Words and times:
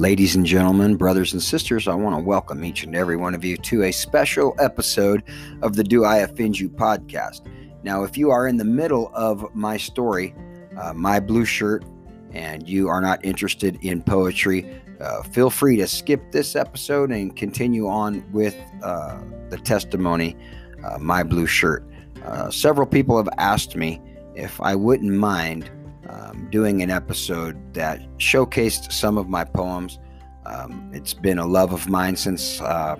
Ladies 0.00 0.34
and 0.34 0.46
gentlemen, 0.46 0.96
brothers 0.96 1.34
and 1.34 1.42
sisters, 1.42 1.86
I 1.86 1.94
want 1.94 2.16
to 2.16 2.24
welcome 2.24 2.64
each 2.64 2.84
and 2.84 2.96
every 2.96 3.18
one 3.18 3.34
of 3.34 3.44
you 3.44 3.58
to 3.58 3.82
a 3.82 3.92
special 3.92 4.54
episode 4.58 5.22
of 5.60 5.76
the 5.76 5.84
Do 5.84 6.06
I 6.06 6.20
Offend 6.20 6.58
You 6.58 6.70
podcast. 6.70 7.42
Now, 7.82 8.02
if 8.04 8.16
you 8.16 8.30
are 8.30 8.48
in 8.48 8.56
the 8.56 8.64
middle 8.64 9.10
of 9.12 9.54
my 9.54 9.76
story, 9.76 10.34
uh, 10.78 10.94
My 10.94 11.20
Blue 11.20 11.44
Shirt, 11.44 11.84
and 12.32 12.66
you 12.66 12.88
are 12.88 13.02
not 13.02 13.22
interested 13.22 13.76
in 13.82 14.02
poetry, 14.02 14.74
uh, 15.02 15.22
feel 15.22 15.50
free 15.50 15.76
to 15.76 15.86
skip 15.86 16.32
this 16.32 16.56
episode 16.56 17.12
and 17.12 17.36
continue 17.36 17.86
on 17.86 18.24
with 18.32 18.56
uh, 18.82 19.20
the 19.50 19.58
testimony, 19.58 20.34
uh, 20.82 20.96
My 20.96 21.22
Blue 21.22 21.46
Shirt. 21.46 21.84
Uh, 22.24 22.50
several 22.50 22.86
people 22.86 23.18
have 23.18 23.28
asked 23.36 23.76
me 23.76 24.00
if 24.34 24.62
I 24.62 24.74
wouldn't 24.76 25.12
mind 25.12 25.70
um, 26.10 26.48
doing 26.50 26.82
an 26.82 26.90
episode 26.90 27.74
that 27.74 28.00
showcased 28.18 28.92
some 28.92 29.16
of 29.16 29.28
my 29.28 29.44
poems. 29.44 29.98
Um, 30.46 30.90
it's 30.92 31.14
been 31.14 31.38
a 31.38 31.46
love 31.46 31.72
of 31.72 31.88
mine 31.88 32.16
since, 32.16 32.60
uh, 32.60 32.96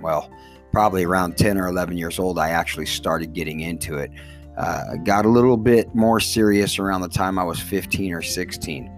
well, 0.00 0.30
probably 0.72 1.04
around 1.04 1.36
10 1.36 1.56
or 1.58 1.68
11 1.68 1.96
years 1.96 2.18
old. 2.18 2.38
I 2.38 2.50
actually 2.50 2.86
started 2.86 3.32
getting 3.32 3.60
into 3.60 3.96
it. 3.96 4.10
Uh, 4.56 4.96
got 5.04 5.24
a 5.24 5.28
little 5.28 5.56
bit 5.56 5.94
more 5.94 6.18
serious 6.18 6.78
around 6.78 7.02
the 7.02 7.08
time 7.08 7.38
I 7.38 7.44
was 7.44 7.60
15 7.60 8.12
or 8.12 8.22
16. 8.22 8.90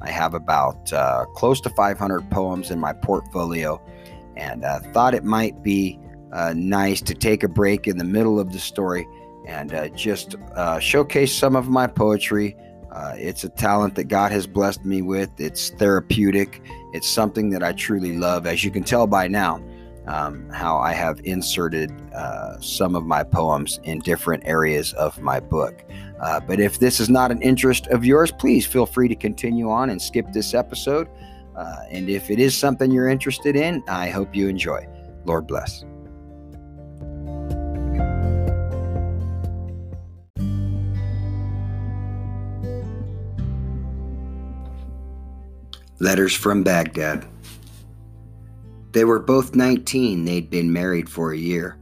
I 0.00 0.10
have 0.10 0.34
about 0.34 0.92
uh, 0.92 1.24
close 1.34 1.60
to 1.62 1.70
500 1.70 2.30
poems 2.30 2.70
in 2.70 2.78
my 2.78 2.92
portfolio 2.92 3.80
and 4.36 4.64
uh, 4.64 4.80
thought 4.92 5.14
it 5.14 5.24
might 5.24 5.62
be 5.62 5.98
uh, 6.32 6.52
nice 6.54 7.00
to 7.02 7.14
take 7.14 7.42
a 7.42 7.48
break 7.48 7.86
in 7.86 7.96
the 7.96 8.04
middle 8.04 8.38
of 8.38 8.52
the 8.52 8.58
story 8.58 9.06
and 9.46 9.72
uh, 9.72 9.88
just 9.88 10.36
uh, 10.54 10.78
showcase 10.78 11.34
some 11.34 11.56
of 11.56 11.68
my 11.68 11.86
poetry. 11.86 12.54
Uh, 12.98 13.14
it's 13.16 13.44
a 13.44 13.48
talent 13.48 13.94
that 13.94 14.08
God 14.08 14.32
has 14.32 14.44
blessed 14.44 14.84
me 14.84 15.02
with. 15.02 15.30
It's 15.38 15.70
therapeutic. 15.70 16.60
It's 16.92 17.08
something 17.08 17.48
that 17.50 17.62
I 17.62 17.72
truly 17.72 18.16
love. 18.16 18.44
As 18.44 18.64
you 18.64 18.72
can 18.72 18.82
tell 18.82 19.06
by 19.06 19.28
now, 19.28 19.62
um, 20.08 20.48
how 20.50 20.78
I 20.78 20.94
have 20.94 21.20
inserted 21.22 21.92
uh, 22.12 22.58
some 22.58 22.96
of 22.96 23.06
my 23.06 23.22
poems 23.22 23.78
in 23.84 24.00
different 24.00 24.42
areas 24.46 24.94
of 24.94 25.20
my 25.20 25.38
book. 25.38 25.84
Uh, 26.20 26.40
but 26.40 26.58
if 26.58 26.80
this 26.80 26.98
is 26.98 27.08
not 27.08 27.30
an 27.30 27.40
interest 27.40 27.86
of 27.86 28.04
yours, 28.04 28.32
please 28.32 28.66
feel 28.66 28.86
free 28.86 29.06
to 29.06 29.14
continue 29.14 29.70
on 29.70 29.90
and 29.90 30.02
skip 30.02 30.32
this 30.32 30.52
episode. 30.52 31.06
Uh, 31.54 31.76
and 31.90 32.08
if 32.08 32.30
it 32.30 32.40
is 32.40 32.56
something 32.56 32.90
you're 32.90 33.08
interested 33.08 33.54
in, 33.54 33.84
I 33.86 34.10
hope 34.10 34.34
you 34.34 34.48
enjoy. 34.48 34.88
Lord 35.24 35.46
bless. 35.46 35.84
Letters 46.00 46.34
from 46.34 46.62
Baghdad. 46.62 47.26
They 48.92 49.04
were 49.04 49.18
both 49.18 49.54
19, 49.54 50.24
they'd 50.24 50.48
been 50.48 50.72
married 50.72 51.08
for 51.08 51.32
a 51.32 51.38
year. 51.38 51.78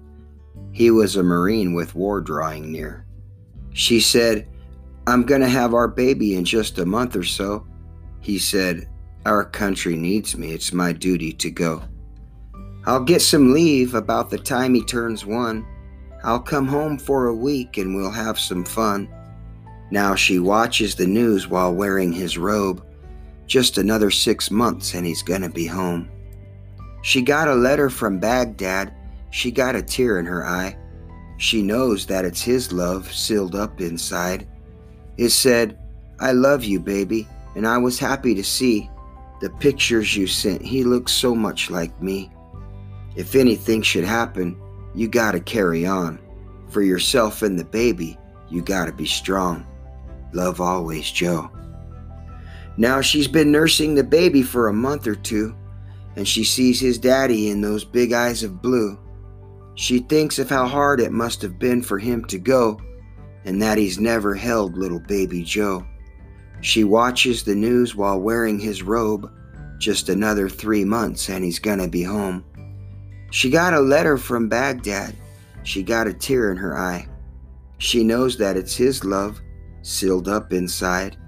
He 0.72 0.90
was 0.90 1.16
a 1.16 1.22
Marine 1.22 1.74
with 1.74 1.94
war 1.94 2.20
drawing 2.20 2.72
near. 2.72 3.06
She 3.72 4.00
said, 4.00 4.48
I'm 5.06 5.24
going 5.24 5.40
to 5.40 5.48
have 5.48 5.74
our 5.74 5.86
baby 5.86 6.34
in 6.34 6.44
just 6.44 6.78
a 6.78 6.86
month 6.86 7.14
or 7.14 7.24
so. 7.24 7.66
He 8.20 8.38
said, 8.38 8.88
Our 9.24 9.44
country 9.44 9.96
needs 9.96 10.36
me. 10.36 10.52
It's 10.52 10.72
my 10.72 10.92
duty 10.92 11.32
to 11.34 11.50
go. 11.50 11.82
I'll 12.86 13.04
get 13.04 13.20
some 13.20 13.52
leave 13.52 13.94
about 13.94 14.30
the 14.30 14.38
time 14.38 14.74
he 14.74 14.82
turns 14.82 15.26
one. 15.26 15.66
I'll 16.24 16.40
come 16.40 16.66
home 16.66 16.98
for 16.98 17.26
a 17.26 17.34
week 17.34 17.76
and 17.76 17.94
we'll 17.94 18.10
have 18.10 18.38
some 18.38 18.64
fun. 18.64 19.08
Now 19.90 20.14
she 20.14 20.38
watches 20.38 20.94
the 20.94 21.06
news 21.06 21.48
while 21.48 21.72
wearing 21.72 22.12
his 22.12 22.38
robe. 22.38 22.84
Just 23.46 23.78
another 23.78 24.10
six 24.10 24.50
months 24.50 24.94
and 24.94 25.06
he's 25.06 25.22
gonna 25.22 25.48
be 25.48 25.66
home. 25.66 26.10
She 27.02 27.22
got 27.22 27.48
a 27.48 27.54
letter 27.54 27.88
from 27.88 28.18
Baghdad. 28.18 28.92
She 29.30 29.50
got 29.50 29.76
a 29.76 29.82
tear 29.82 30.18
in 30.18 30.26
her 30.26 30.44
eye. 30.44 30.76
She 31.38 31.62
knows 31.62 32.06
that 32.06 32.24
it's 32.24 32.42
his 32.42 32.72
love 32.72 33.12
sealed 33.12 33.54
up 33.54 33.80
inside. 33.80 34.48
It 35.16 35.30
said, 35.30 35.78
I 36.18 36.32
love 36.32 36.64
you, 36.64 36.80
baby, 36.80 37.28
and 37.54 37.66
I 37.66 37.78
was 37.78 37.98
happy 37.98 38.34
to 38.34 38.44
see 38.44 38.90
the 39.40 39.50
pictures 39.50 40.16
you 40.16 40.26
sent. 40.26 40.62
He 40.62 40.82
looks 40.82 41.12
so 41.12 41.34
much 41.34 41.70
like 41.70 42.02
me. 42.02 42.32
If 43.16 43.34
anything 43.34 43.82
should 43.82 44.04
happen, 44.04 44.60
you 44.94 45.08
gotta 45.08 45.40
carry 45.40 45.86
on. 45.86 46.18
For 46.68 46.82
yourself 46.82 47.42
and 47.42 47.58
the 47.58 47.64
baby, 47.64 48.18
you 48.48 48.62
gotta 48.62 48.92
be 48.92 49.06
strong. 49.06 49.66
Love 50.32 50.60
always, 50.60 51.10
Joe. 51.10 51.50
Now 52.76 53.00
she's 53.00 53.28
been 53.28 53.50
nursing 53.50 53.94
the 53.94 54.04
baby 54.04 54.42
for 54.42 54.68
a 54.68 54.72
month 54.72 55.06
or 55.06 55.14
two, 55.14 55.54
and 56.16 56.26
she 56.26 56.44
sees 56.44 56.78
his 56.80 56.98
daddy 56.98 57.50
in 57.50 57.60
those 57.60 57.84
big 57.84 58.12
eyes 58.12 58.42
of 58.42 58.60
blue. 58.62 58.98
She 59.74 60.00
thinks 60.00 60.38
of 60.38 60.48
how 60.48 60.66
hard 60.66 61.00
it 61.00 61.12
must 61.12 61.42
have 61.42 61.58
been 61.58 61.82
for 61.82 61.98
him 61.98 62.24
to 62.26 62.38
go, 62.38 62.80
and 63.44 63.60
that 63.62 63.78
he's 63.78 63.98
never 63.98 64.34
held 64.34 64.76
little 64.76 65.00
baby 65.00 65.42
Joe. 65.42 65.86
She 66.60 66.84
watches 66.84 67.42
the 67.42 67.54
news 67.54 67.94
while 67.94 68.20
wearing 68.20 68.58
his 68.58 68.82
robe. 68.82 69.30
Just 69.78 70.08
another 70.08 70.48
three 70.48 70.84
months, 70.84 71.28
and 71.28 71.44
he's 71.44 71.58
gonna 71.58 71.88
be 71.88 72.02
home. 72.02 72.44
She 73.30 73.50
got 73.50 73.74
a 73.74 73.80
letter 73.80 74.16
from 74.16 74.48
Baghdad. 74.48 75.14
She 75.64 75.82
got 75.82 76.06
a 76.06 76.14
tear 76.14 76.50
in 76.50 76.56
her 76.56 76.78
eye. 76.78 77.06
She 77.78 78.02
knows 78.02 78.38
that 78.38 78.56
it's 78.56 78.74
his 78.74 79.04
love 79.04 79.40
sealed 79.82 80.28
up 80.28 80.52
inside. 80.52 81.18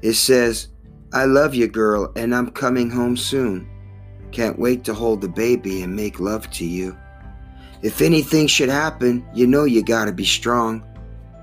It 0.00 0.14
says, 0.14 0.68
I 1.12 1.26
love 1.26 1.54
you, 1.54 1.68
girl, 1.68 2.10
and 2.16 2.34
I'm 2.34 2.50
coming 2.50 2.90
home 2.90 3.16
soon. 3.16 3.68
Can't 4.30 4.58
wait 4.58 4.82
to 4.84 4.94
hold 4.94 5.20
the 5.20 5.28
baby 5.28 5.82
and 5.82 5.94
make 5.94 6.18
love 6.18 6.50
to 6.52 6.64
you. 6.64 6.96
If 7.82 8.00
anything 8.00 8.46
should 8.46 8.70
happen, 8.70 9.26
you 9.34 9.46
know 9.46 9.64
you 9.64 9.82
gotta 9.82 10.12
be 10.12 10.24
strong. 10.24 10.82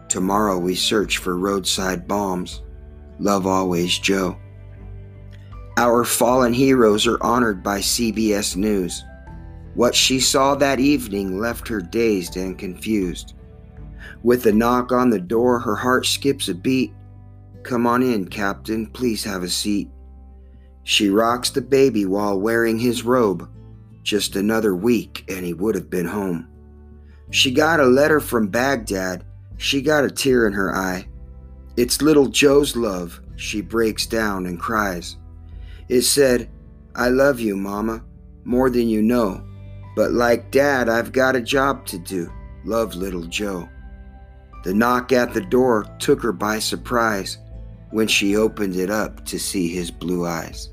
Tomorrow 0.07 0.57
we 0.57 0.73
search 0.73 1.17
for 1.17 1.37
roadside 1.37 2.07
bombs. 2.07 2.63
Love 3.19 3.45
always, 3.45 3.99
Joe. 3.99 4.37
Our 5.77 6.03
fallen 6.03 6.51
heroes 6.51 7.05
are 7.05 7.21
honored 7.21 7.61
by 7.61 7.79
CBS 7.79 8.55
News. 8.55 9.03
What 9.75 9.93
she 9.93 10.19
saw 10.19 10.55
that 10.55 10.79
evening 10.79 11.39
left 11.39 11.67
her 11.67 11.79
dazed 11.79 12.37
and 12.37 12.57
confused. 12.57 13.35
With 14.23 14.45
a 14.47 14.51
knock 14.51 14.91
on 14.91 15.09
the 15.09 15.19
door, 15.19 15.59
her 15.59 15.75
heart 15.75 16.05
skips 16.05 16.49
a 16.49 16.55
beat. 16.55 16.93
Come 17.69 17.85
on 17.85 18.01
in, 18.01 18.27
Captain. 18.27 18.87
Please 18.87 19.23
have 19.25 19.43
a 19.43 19.47
seat. 19.47 19.91
She 20.85 21.07
rocks 21.07 21.51
the 21.51 21.61
baby 21.61 22.03
while 22.03 22.39
wearing 22.39 22.79
his 22.79 23.03
robe. 23.03 23.47
Just 24.01 24.35
another 24.35 24.75
week, 24.75 25.23
and 25.27 25.45
he 25.45 25.53
would 25.53 25.75
have 25.75 25.87
been 25.87 26.07
home. 26.07 26.47
She 27.29 27.51
got 27.51 27.79
a 27.79 27.85
letter 27.85 28.19
from 28.19 28.47
Baghdad. 28.47 29.23
She 29.57 29.83
got 29.83 30.03
a 30.03 30.09
tear 30.09 30.47
in 30.47 30.53
her 30.53 30.75
eye. 30.75 31.07
It's 31.77 32.01
little 32.01 32.25
Joe's 32.25 32.75
love. 32.75 33.21
She 33.35 33.61
breaks 33.61 34.07
down 34.07 34.47
and 34.47 34.59
cries. 34.59 35.17
It 35.89 36.01
said, 36.01 36.49
I 36.95 37.09
love 37.09 37.39
you, 37.39 37.55
Mama, 37.55 38.03
more 38.45 38.71
than 38.71 38.89
you 38.89 39.03
know. 39.03 39.45
But 39.95 40.11
like 40.11 40.49
Dad, 40.49 40.89
I've 40.89 41.11
got 41.11 41.35
a 41.35 41.41
job 41.41 41.85
to 41.85 41.99
do. 41.99 42.33
Love 42.65 42.95
little 42.95 43.25
Joe. 43.25 43.69
The 44.63 44.73
knock 44.73 45.11
at 45.11 45.35
the 45.35 45.41
door 45.41 45.85
took 45.99 46.23
her 46.23 46.31
by 46.31 46.57
surprise 46.57 47.37
when 47.91 48.07
she 48.07 48.35
opened 48.35 48.75
it 48.75 48.89
up 48.89 49.25
to 49.25 49.39
see 49.39 49.67
his 49.67 49.91
blue 49.91 50.25
eyes. 50.25 50.69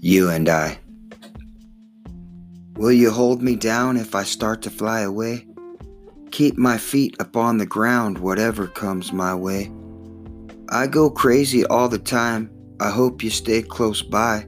You 0.00 0.28
and 0.28 0.48
I. 0.50 0.78
Will 2.76 2.92
you 2.92 3.10
hold 3.10 3.40
me 3.40 3.56
down 3.56 3.96
if 3.96 4.14
I 4.14 4.24
start 4.24 4.60
to 4.62 4.70
fly 4.70 5.00
away? 5.00 5.46
Keep 6.30 6.58
my 6.58 6.76
feet 6.76 7.16
upon 7.20 7.56
the 7.56 7.64
ground, 7.64 8.18
whatever 8.18 8.66
comes 8.66 9.12
my 9.12 9.34
way. 9.34 9.72
I 10.68 10.88
go 10.88 11.08
crazy 11.08 11.64
all 11.66 11.88
the 11.88 11.98
time. 11.98 12.50
I 12.80 12.90
hope 12.90 13.22
you 13.22 13.30
stay 13.30 13.62
close 13.62 14.02
by. 14.02 14.46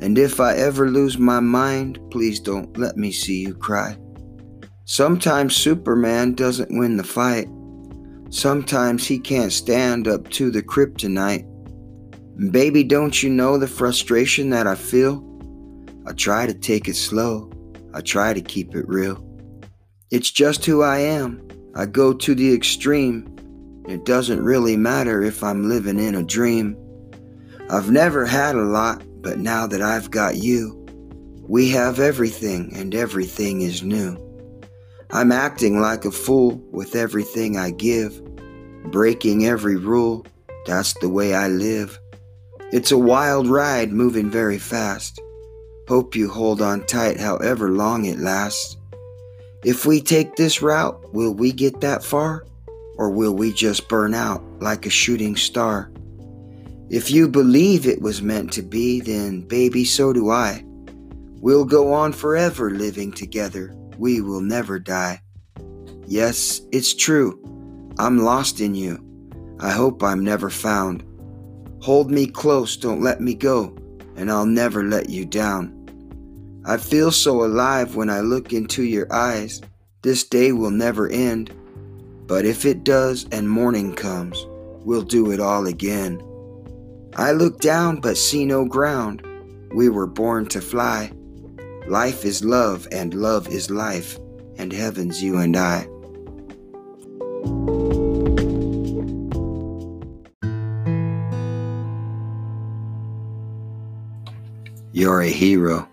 And 0.00 0.18
if 0.18 0.40
I 0.40 0.56
ever 0.56 0.88
lose 0.88 1.18
my 1.18 1.40
mind, 1.40 2.00
please 2.10 2.40
don't 2.40 2.76
let 2.78 2.96
me 2.96 3.12
see 3.12 3.40
you 3.40 3.54
cry. 3.54 3.96
Sometimes 4.84 5.54
Superman 5.54 6.34
doesn't 6.34 6.76
win 6.76 6.96
the 6.96 7.04
fight. 7.04 7.48
Sometimes 8.30 9.06
he 9.06 9.18
can't 9.18 9.52
stand 9.52 10.08
up 10.08 10.28
to 10.30 10.50
the 10.50 10.62
kryptonite. 10.62 11.46
Baby, 12.50 12.84
don't 12.84 13.22
you 13.22 13.28
know 13.28 13.58
the 13.58 13.68
frustration 13.68 14.50
that 14.50 14.66
I 14.66 14.74
feel? 14.74 15.22
I 16.06 16.12
try 16.12 16.46
to 16.46 16.54
take 16.54 16.88
it 16.88 16.96
slow. 16.96 17.50
I 17.92 18.00
try 18.00 18.32
to 18.32 18.40
keep 18.40 18.74
it 18.74 18.88
real. 18.88 19.22
It's 20.10 20.30
just 20.30 20.64
who 20.64 20.82
I 20.82 20.98
am. 20.98 21.46
I 21.74 21.86
go 21.86 22.12
to 22.12 22.34
the 22.34 22.52
extreme. 22.52 23.36
It 23.88 24.04
doesn't 24.04 24.42
really 24.42 24.76
matter 24.76 25.22
if 25.22 25.44
I'm 25.44 25.68
living 25.68 25.98
in 25.98 26.14
a 26.14 26.22
dream. 26.22 26.76
I've 27.68 27.90
never 27.90 28.26
had 28.26 28.56
a 28.56 28.62
lot, 28.62 29.02
but 29.22 29.38
now 29.38 29.66
that 29.66 29.82
I've 29.82 30.10
got 30.10 30.36
you, 30.36 30.76
we 31.48 31.70
have 31.70 31.98
everything 31.98 32.72
and 32.74 32.94
everything 32.94 33.62
is 33.62 33.82
new. 33.82 34.16
I'm 35.10 35.32
acting 35.32 35.80
like 35.80 36.04
a 36.04 36.12
fool 36.12 36.62
with 36.70 36.94
everything 36.94 37.56
I 37.56 37.70
give, 37.70 38.22
breaking 38.90 39.46
every 39.46 39.76
rule, 39.76 40.26
that's 40.66 40.94
the 41.00 41.08
way 41.08 41.34
I 41.34 41.48
live. 41.48 41.98
It's 42.72 42.92
a 42.92 42.98
wild 42.98 43.48
ride 43.48 43.90
moving 43.90 44.30
very 44.30 44.58
fast. 44.58 45.20
Hope 45.88 46.14
you 46.14 46.28
hold 46.28 46.62
on 46.62 46.86
tight 46.86 47.18
however 47.18 47.70
long 47.70 48.04
it 48.04 48.20
lasts. 48.20 48.76
If 49.64 49.84
we 49.84 50.00
take 50.00 50.36
this 50.36 50.62
route, 50.62 51.12
will 51.12 51.34
we 51.34 51.50
get 51.50 51.80
that 51.80 52.04
far? 52.04 52.46
Or 52.96 53.10
will 53.10 53.34
we 53.34 53.52
just 53.52 53.88
burn 53.88 54.14
out 54.14 54.42
like 54.60 54.86
a 54.86 54.90
shooting 54.90 55.34
star? 55.34 55.90
If 56.90 57.08
you 57.08 57.28
believe 57.28 57.86
it 57.86 58.02
was 58.02 58.20
meant 58.20 58.52
to 58.54 58.62
be, 58.62 59.00
then 59.00 59.42
baby, 59.42 59.84
so 59.84 60.12
do 60.12 60.30
I. 60.30 60.64
We'll 61.40 61.64
go 61.64 61.92
on 61.92 62.12
forever 62.12 62.72
living 62.72 63.12
together. 63.12 63.72
We 63.96 64.20
will 64.20 64.40
never 64.40 64.80
die. 64.80 65.22
Yes, 66.08 66.60
it's 66.72 66.92
true. 66.92 67.40
I'm 67.96 68.18
lost 68.18 68.60
in 68.60 68.74
you. 68.74 68.98
I 69.60 69.70
hope 69.70 70.02
I'm 70.02 70.24
never 70.24 70.50
found. 70.50 71.04
Hold 71.80 72.10
me 72.10 72.26
close, 72.26 72.76
don't 72.76 73.02
let 73.02 73.20
me 73.20 73.34
go, 73.34 73.76
and 74.16 74.28
I'll 74.28 74.44
never 74.44 74.82
let 74.82 75.08
you 75.08 75.24
down. 75.24 75.76
I 76.64 76.76
feel 76.76 77.12
so 77.12 77.44
alive 77.44 77.94
when 77.94 78.10
I 78.10 78.18
look 78.18 78.52
into 78.52 78.82
your 78.82 79.06
eyes. 79.12 79.60
This 80.02 80.24
day 80.24 80.50
will 80.50 80.72
never 80.72 81.08
end. 81.08 81.54
But 82.26 82.44
if 82.44 82.64
it 82.64 82.82
does 82.82 83.26
and 83.30 83.48
morning 83.48 83.94
comes, 83.94 84.44
we'll 84.84 85.02
do 85.02 85.30
it 85.30 85.38
all 85.38 85.68
again. 85.68 86.20
I 87.16 87.32
look 87.32 87.60
down 87.60 88.00
but 88.00 88.16
see 88.16 88.44
no 88.44 88.64
ground. 88.64 89.26
We 89.74 89.88
were 89.88 90.06
born 90.06 90.46
to 90.46 90.60
fly. 90.60 91.12
Life 91.86 92.24
is 92.24 92.44
love, 92.44 92.86
and 92.92 93.14
love 93.14 93.48
is 93.48 93.70
life, 93.70 94.18
and 94.56 94.72
heaven's 94.72 95.22
you 95.22 95.38
and 95.38 95.56
I. 95.56 95.88
You're 104.92 105.22
a 105.22 105.28
hero. 105.28 105.88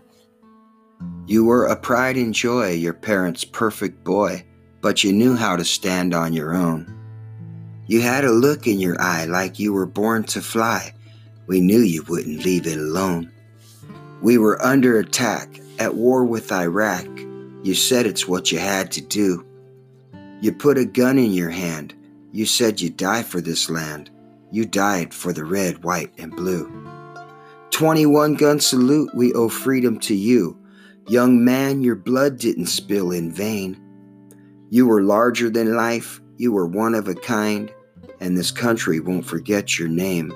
You 1.26 1.46
were 1.46 1.66
a 1.66 1.76
pride 1.76 2.18
and 2.18 2.34
joy, 2.34 2.72
your 2.72 2.94
parents' 2.94 3.44
perfect 3.44 4.04
boy, 4.04 4.46
but 4.82 5.04
you 5.04 5.14
knew 5.14 5.36
how 5.36 5.56
to 5.56 5.66
stand 5.66 6.14
on 6.14 6.34
your 6.34 6.56
own. 6.56 6.94
You 7.86 8.02
had 8.02 8.26
a 8.26 8.32
look 8.32 8.68
in 8.68 8.80
your 8.80 9.02
eye 9.02 9.26
like 9.26 9.60
you 9.60 9.74
were 9.74 9.86
born 9.86 10.24
to 10.26 10.42
fly. 10.42 10.94
We 11.48 11.62
knew 11.62 11.80
you 11.80 12.04
wouldn't 12.04 12.44
leave 12.44 12.68
it 12.68 12.78
alone. 12.78 13.32
We 14.22 14.38
were 14.38 14.62
under 14.62 15.00
attack, 15.00 15.60
at 15.80 15.96
war 15.96 16.26
with 16.26 16.52
Iraq. 16.52 17.06
You 17.64 17.74
said 17.74 18.06
it's 18.06 18.28
what 18.28 18.52
you 18.52 18.60
had 18.60 18.92
to 18.94 19.02
do. 19.02 19.46
You 20.42 20.52
put 20.52 20.78
a 20.78 20.86
gun 20.86 21.18
in 21.18 21.32
your 21.32 21.50
hand. 21.50 21.96
You 22.32 22.46
said 22.46 22.82
you'd 22.82 22.98
die 22.98 23.24
for 23.24 23.42
this 23.42 23.70
land. 23.70 24.10
You 24.52 24.66
died 24.66 25.14
for 25.14 25.34
the 25.34 25.46
red, 25.46 25.84
white, 25.84 26.12
and 26.18 26.36
blue. 26.36 26.72
21 27.72 28.36
gun 28.36 28.60
salute, 28.60 29.10
we 29.14 29.34
owe 29.34 29.50
freedom 29.50 30.00
to 30.00 30.16
you. 30.16 30.58
Young 31.08 31.44
man, 31.44 31.82
your 31.82 31.96
blood 31.96 32.38
didn't 32.38 32.68
spill 32.68 33.12
in 33.12 33.32
vain. 33.32 33.80
You 34.70 34.88
were 34.88 35.02
larger 35.02 35.50
than 35.50 35.76
life, 35.76 36.20
you 36.38 36.52
were 36.52 36.68
one 36.68 36.94
of 36.94 37.08
a 37.08 37.16
kind, 37.16 37.72
and 38.20 38.38
this 38.38 38.52
country 38.52 39.00
won't 39.00 39.26
forget 39.26 39.80
your 39.80 39.88
name. 39.88 40.34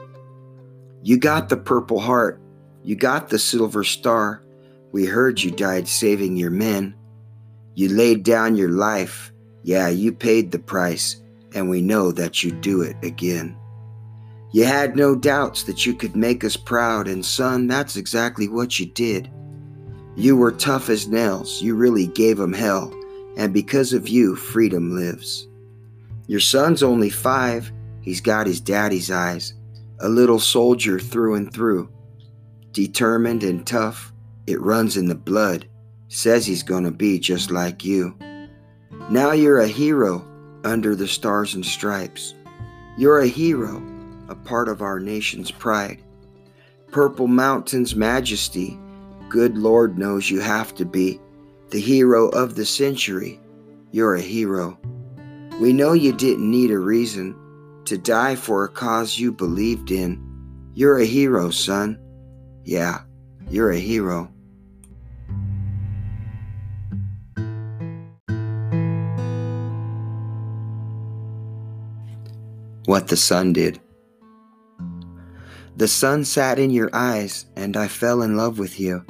You 1.03 1.17
got 1.17 1.49
the 1.49 1.57
Purple 1.57 1.99
Heart, 1.99 2.39
you 2.83 2.95
got 2.95 3.29
the 3.29 3.39
Silver 3.39 3.83
Star. 3.83 4.43
We 4.91 5.05
heard 5.05 5.41
you 5.41 5.51
died 5.51 5.87
saving 5.87 6.35
your 6.37 6.51
men. 6.51 6.95
You 7.75 7.89
laid 7.89 8.23
down 8.23 8.55
your 8.55 8.69
life, 8.69 9.31
yeah, 9.63 9.87
you 9.87 10.11
paid 10.11 10.51
the 10.51 10.59
price, 10.59 11.21
and 11.55 11.69
we 11.69 11.81
know 11.81 12.11
that 12.11 12.43
you'd 12.43 12.61
do 12.61 12.81
it 12.81 12.95
again. 13.03 13.57
You 14.51 14.65
had 14.65 14.95
no 14.95 15.15
doubts 15.15 15.63
that 15.63 15.85
you 15.85 15.93
could 15.93 16.15
make 16.15 16.43
us 16.43 16.57
proud, 16.57 17.07
and 17.07 17.25
son, 17.25 17.67
that's 17.67 17.95
exactly 17.95 18.49
what 18.49 18.79
you 18.79 18.85
did. 18.85 19.29
You 20.15 20.35
were 20.35 20.51
tough 20.51 20.89
as 20.89 21.07
nails. 21.07 21.61
You 21.61 21.75
really 21.75 22.07
gave 22.07 22.39
'em 22.39 22.53
hell. 22.53 22.93
And 23.37 23.53
because 23.53 23.93
of 23.93 24.09
you, 24.09 24.35
freedom 24.35 24.93
lives. 24.93 25.47
Your 26.27 26.41
son's 26.41 26.83
only 26.83 27.09
five. 27.09 27.71
He's 28.01 28.19
got 28.19 28.45
his 28.45 28.59
daddy's 28.59 29.09
eyes. 29.09 29.53
A 30.01 30.09
little 30.09 30.39
soldier 30.39 30.99
through 30.99 31.35
and 31.35 31.53
through. 31.53 31.91
Determined 32.71 33.43
and 33.43 33.65
tough. 33.65 34.11
It 34.47 34.59
runs 34.59 34.97
in 34.97 35.05
the 35.05 35.15
blood. 35.15 35.67
Says 36.07 36.45
he's 36.45 36.63
gonna 36.63 36.91
be 36.91 37.19
just 37.19 37.51
like 37.51 37.85
you. 37.85 38.17
Now 39.11 39.31
you're 39.31 39.59
a 39.59 39.67
hero 39.67 40.27
under 40.63 40.95
the 40.95 41.07
stars 41.07 41.53
and 41.53 41.63
stripes. 41.63 42.33
You're 42.97 43.19
a 43.19 43.27
hero, 43.27 43.81
a 44.27 44.33
part 44.33 44.69
of 44.69 44.81
our 44.81 44.99
nation's 44.99 45.51
pride. 45.51 46.01
Purple 46.91 47.27
Mountain's 47.27 47.95
majesty 47.95 48.79
good 49.29 49.57
Lord 49.57 49.97
knows 49.97 50.29
you 50.29 50.41
have 50.41 50.75
to 50.75 50.83
be 50.83 51.21
the 51.69 51.79
hero 51.79 52.27
of 52.29 52.55
the 52.55 52.65
century. 52.65 53.39
You're 53.91 54.15
a 54.15 54.21
hero. 54.21 54.77
We 55.59 55.71
know 55.71 55.93
you 55.93 56.11
didn't 56.11 56.49
need 56.49 56.71
a 56.71 56.79
reason 56.79 57.33
to 57.91 57.97
die 57.97 58.37
for 58.37 58.63
a 58.63 58.69
cause 58.69 59.19
you 59.19 59.33
believed 59.33 59.91
in. 59.91 60.17
You're 60.73 60.99
a 60.99 61.05
hero, 61.05 61.49
son. 61.49 61.99
Yeah, 62.63 63.01
you're 63.49 63.71
a 63.71 63.77
hero. 63.77 64.31
What 72.85 73.09
the 73.09 73.17
sun 73.17 73.51
did. 73.51 73.81
The 75.75 75.89
sun 75.89 76.23
sat 76.23 76.59
in 76.59 76.69
your 76.69 76.89
eyes, 76.93 77.45
and 77.57 77.75
I 77.75 77.89
fell 77.89 78.21
in 78.21 78.37
love 78.37 78.57
with 78.57 78.79
you. 78.79 79.05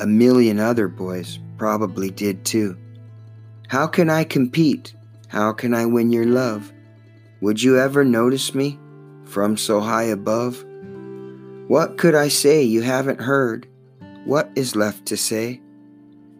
A 0.00 0.06
million 0.06 0.58
other 0.58 0.88
boys 0.88 1.38
probably 1.58 2.10
did 2.10 2.46
too. 2.46 2.78
How 3.68 3.86
can 3.86 4.08
I 4.08 4.24
compete? 4.24 4.94
How 5.28 5.52
can 5.52 5.74
I 5.74 5.84
win 5.84 6.10
your 6.10 6.24
love? 6.24 6.72
Would 7.40 7.62
you 7.62 7.78
ever 7.78 8.04
notice 8.04 8.54
me 8.54 8.78
from 9.24 9.56
so 9.56 9.80
high 9.80 10.04
above? 10.04 10.62
What 11.68 11.96
could 11.96 12.14
I 12.14 12.28
say 12.28 12.62
you 12.62 12.82
haven't 12.82 13.20
heard? 13.20 13.66
What 14.26 14.50
is 14.56 14.76
left 14.76 15.06
to 15.06 15.16
say? 15.16 15.62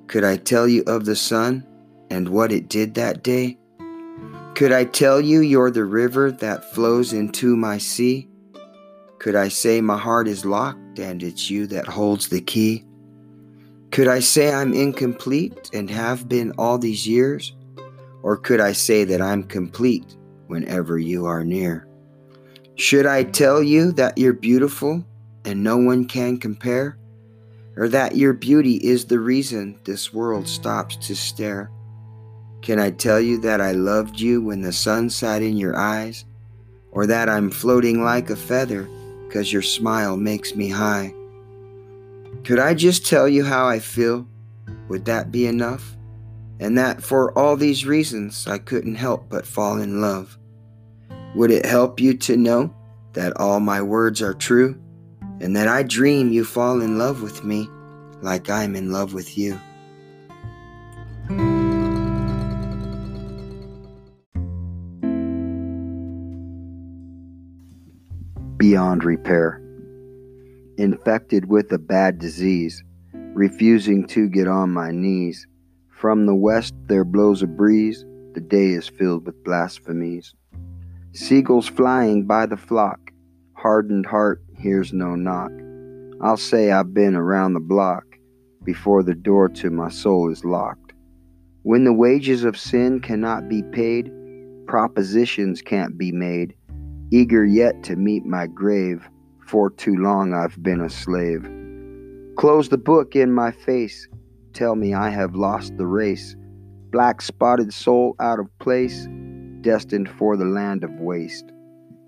Could 0.08 0.24
I 0.24 0.36
tell 0.36 0.68
you 0.68 0.82
of 0.86 1.06
the 1.06 1.16
sun 1.16 1.66
and 2.10 2.28
what 2.28 2.52
it 2.52 2.68
did 2.68 2.94
that 2.94 3.22
day? 3.22 3.56
Could 4.54 4.72
I 4.72 4.84
tell 4.84 5.22
you 5.22 5.40
you're 5.40 5.70
the 5.70 5.86
river 5.86 6.30
that 6.32 6.74
flows 6.74 7.14
into 7.14 7.56
my 7.56 7.78
sea? 7.78 8.28
Could 9.18 9.36
I 9.36 9.48
say 9.48 9.80
my 9.80 9.96
heart 9.96 10.28
is 10.28 10.44
locked 10.44 10.98
and 10.98 11.22
it's 11.22 11.48
you 11.48 11.66
that 11.68 11.86
holds 11.86 12.28
the 12.28 12.42
key? 12.42 12.84
Could 13.90 14.06
I 14.06 14.20
say 14.20 14.52
I'm 14.52 14.74
incomplete 14.74 15.70
and 15.72 15.88
have 15.88 16.28
been 16.28 16.52
all 16.58 16.76
these 16.76 17.08
years? 17.08 17.56
Or 18.22 18.36
could 18.36 18.60
I 18.60 18.72
say 18.72 19.04
that 19.04 19.22
I'm 19.22 19.44
complete 19.44 20.16
whenever 20.50 20.98
you 20.98 21.24
are 21.24 21.44
near? 21.44 21.86
Should 22.74 23.06
I 23.06 23.24
tell 23.24 23.62
you 23.62 23.92
that 23.92 24.18
you're 24.18 24.32
beautiful 24.32 25.04
and 25.44 25.62
no 25.62 25.76
one 25.76 26.06
can 26.06 26.38
compare? 26.38 26.98
Or 27.76 27.88
that 27.88 28.16
your 28.16 28.32
beauty 28.32 28.74
is 28.76 29.04
the 29.04 29.20
reason 29.20 29.78
this 29.84 30.12
world 30.12 30.48
stops 30.48 30.96
to 31.06 31.14
stare? 31.14 31.70
Can 32.62 32.78
I 32.78 32.90
tell 32.90 33.20
you 33.20 33.38
that 33.42 33.60
I 33.60 33.72
loved 33.72 34.18
you 34.18 34.42
when 34.42 34.60
the 34.60 34.72
sun 34.72 35.08
sat 35.08 35.40
in 35.40 35.56
your 35.56 35.78
eyes? 35.78 36.24
Or 36.90 37.06
that 37.06 37.28
I'm 37.28 37.50
floating 37.50 38.02
like 38.02 38.28
a 38.28 38.36
feather 38.36 38.88
because 39.26 39.52
your 39.52 39.62
smile 39.62 40.16
makes 40.16 40.56
me 40.56 40.68
high? 40.68 41.14
Could 42.44 42.58
I 42.58 42.74
just 42.74 43.06
tell 43.06 43.28
you 43.28 43.44
how 43.44 43.66
I 43.66 43.78
feel? 43.78 44.26
Would 44.88 45.04
that 45.04 45.30
be 45.30 45.46
enough? 45.46 45.96
And 46.58 46.76
that 46.76 47.02
for 47.02 47.36
all 47.38 47.56
these 47.56 47.86
reasons 47.86 48.46
I 48.48 48.58
couldn't 48.58 48.96
help 48.96 49.28
but 49.28 49.46
fall 49.46 49.80
in 49.80 50.00
love. 50.00 50.36
Would 51.34 51.50
it 51.50 51.64
help 51.64 52.00
you 52.00 52.16
to 52.18 52.36
know 52.36 52.74
that 53.12 53.36
all 53.36 53.60
my 53.60 53.82
words 53.82 54.20
are 54.22 54.34
true 54.34 54.80
and 55.40 55.56
that 55.56 55.68
I 55.68 55.82
dream 55.82 56.32
you 56.32 56.44
fall 56.44 56.80
in 56.80 56.98
love 56.98 57.22
with 57.22 57.44
me 57.44 57.68
like 58.20 58.50
I'm 58.50 58.76
in 58.76 58.90
love 58.92 59.14
with 59.14 59.38
you? 59.38 59.58
Beyond 68.58 69.04
repair 69.04 69.60
infected 70.80 71.44
with 71.44 71.70
a 71.72 71.78
bad 71.78 72.18
disease, 72.18 72.82
refusing 73.12 74.06
to 74.06 74.28
get 74.30 74.48
on 74.48 74.70
my 74.70 74.90
knees. 74.90 75.46
From 75.90 76.24
the 76.24 76.34
west 76.34 76.74
there 76.86 77.04
blows 77.04 77.42
a 77.42 77.46
breeze, 77.46 78.04
the 78.32 78.40
day 78.40 78.70
is 78.70 78.88
filled 78.88 79.26
with 79.26 79.44
blasphemies. 79.44 80.34
Seagulls 81.12 81.66
flying 81.66 82.24
by 82.24 82.46
the 82.46 82.56
flock, 82.56 83.10
hardened 83.54 84.06
heart 84.06 84.40
hears 84.56 84.92
no 84.92 85.16
knock. 85.16 85.50
I'll 86.22 86.36
say 86.36 86.70
I've 86.70 86.94
been 86.94 87.16
around 87.16 87.54
the 87.54 87.60
block 87.60 88.04
before 88.62 89.02
the 89.02 89.16
door 89.16 89.48
to 89.48 89.70
my 89.70 89.88
soul 89.88 90.30
is 90.30 90.44
locked. 90.44 90.92
When 91.62 91.82
the 91.82 91.92
wages 91.92 92.44
of 92.44 92.56
sin 92.56 93.00
cannot 93.00 93.48
be 93.48 93.64
paid, 93.64 94.12
propositions 94.68 95.62
can't 95.62 95.98
be 95.98 96.12
made, 96.12 96.54
eager 97.10 97.44
yet 97.44 97.82
to 97.84 97.96
meet 97.96 98.24
my 98.24 98.46
grave, 98.46 99.08
for 99.48 99.68
too 99.68 99.96
long 99.96 100.32
I've 100.32 100.62
been 100.62 100.80
a 100.80 100.88
slave. 100.88 101.42
Close 102.36 102.68
the 102.68 102.78
book 102.78 103.16
in 103.16 103.32
my 103.32 103.50
face, 103.50 104.06
tell 104.52 104.76
me 104.76 104.94
I 104.94 105.10
have 105.10 105.34
lost 105.34 105.76
the 105.76 105.88
race, 105.88 106.36
black 106.92 107.20
spotted 107.20 107.74
soul 107.74 108.14
out 108.20 108.38
of 108.38 108.46
place, 108.60 109.08
destined 109.62 110.08
for 110.08 110.36
the 110.36 110.44
land 110.44 110.84
of 110.84 111.00
waste. 111.00 111.52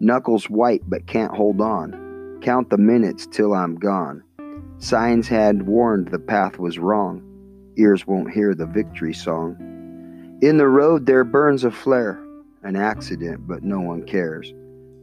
Knuckles 0.01 0.51
white 0.51 0.83
but 0.87 1.07
can't 1.07 1.35
hold 1.35 1.61
on, 1.61 2.39
count 2.43 2.71
the 2.71 2.79
minutes 2.79 3.27
till 3.27 3.55
I'm 3.55 3.77
gone. 3.77 4.23
Signs 4.79 5.29
had 5.29 5.67
warned 5.67 6.09
the 6.09 6.19
path 6.19 6.59
was 6.59 6.79
wrong, 6.79 7.23
ears 7.77 8.07
won't 8.07 8.33
hear 8.33 8.55
the 8.55 8.67
victory 8.67 9.15
song. 9.15 9.57
In 10.43 10.57
the 10.57 10.67
road 10.67 11.07
there 11.07 11.25
burns 11.25 11.63
a 11.63 11.71
flare, 11.71 12.21
an 12.65 12.75
accident, 12.75 13.47
but 13.47 13.63
no 13.63 13.81
one 13.81 14.03
cares. 14.03 14.53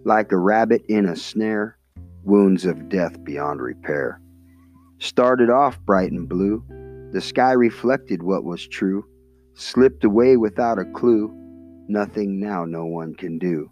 Like 0.04 0.32
a 0.32 0.38
rabbit 0.38 0.84
in 0.90 1.06
a 1.06 1.16
snare, 1.16 1.78
wounds 2.24 2.66
of 2.66 2.90
death 2.90 3.24
beyond 3.24 3.62
repair. 3.62 4.22
Started 5.00 5.50
off 5.50 5.80
bright 5.86 6.12
and 6.12 6.28
blue, 6.28 6.64
the 7.12 7.22
sky 7.22 7.54
reflected 7.54 8.22
what 8.22 8.44
was 8.44 8.68
true, 8.68 9.06
slipped 9.54 10.04
away 10.04 10.36
without 10.36 10.78
a 10.78 10.86
clue, 10.86 11.34
nothing 11.90 12.40
now 12.40 12.66
no 12.66 12.86
one 12.86 13.16
can 13.16 13.38
do. 13.38 13.70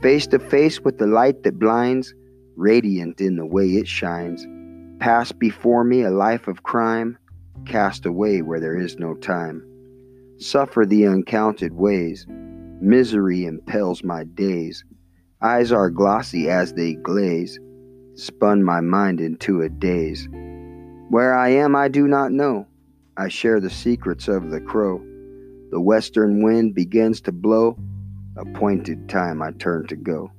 Face 0.00 0.26
to 0.28 0.38
face 0.38 0.80
with 0.80 0.98
the 0.98 1.06
light 1.06 1.42
that 1.42 1.58
blinds, 1.58 2.14
radiant 2.56 3.20
in 3.20 3.36
the 3.36 3.46
way 3.46 3.66
it 3.66 3.88
shines, 3.88 4.46
passed 5.00 5.38
before 5.38 5.84
me 5.84 6.02
a 6.02 6.10
life 6.10 6.48
of 6.48 6.62
crime, 6.62 7.18
cast 7.66 8.06
away 8.06 8.42
where 8.42 8.60
there 8.60 8.78
is 8.78 8.98
no 8.98 9.14
time. 9.14 9.62
Suffer 10.38 10.86
the 10.86 11.04
uncounted 11.04 11.74
ways, 11.74 12.26
misery 12.80 13.44
impels 13.44 14.04
my 14.04 14.24
days. 14.24 14.84
Eyes 15.42 15.72
are 15.72 15.90
glossy 15.90 16.48
as 16.48 16.74
they 16.74 16.94
glaze, 16.94 17.58
spun 18.14 18.62
my 18.62 18.80
mind 18.80 19.20
into 19.20 19.62
a 19.62 19.68
daze. 19.68 20.28
Where 21.08 21.34
I 21.34 21.50
am, 21.50 21.76
I 21.76 21.88
do 21.88 22.08
not 22.08 22.32
know. 22.32 22.66
I 23.16 23.28
share 23.28 23.60
the 23.60 23.70
secrets 23.70 24.28
of 24.28 24.50
the 24.50 24.60
crow. 24.60 25.02
The 25.70 25.80
western 25.80 26.42
wind 26.42 26.74
begins 26.74 27.20
to 27.22 27.32
blow. 27.32 27.76
Appointed 28.36 29.08
time 29.08 29.42
I 29.42 29.50
turn 29.52 29.86
to 29.88 29.96
go. 29.96 30.30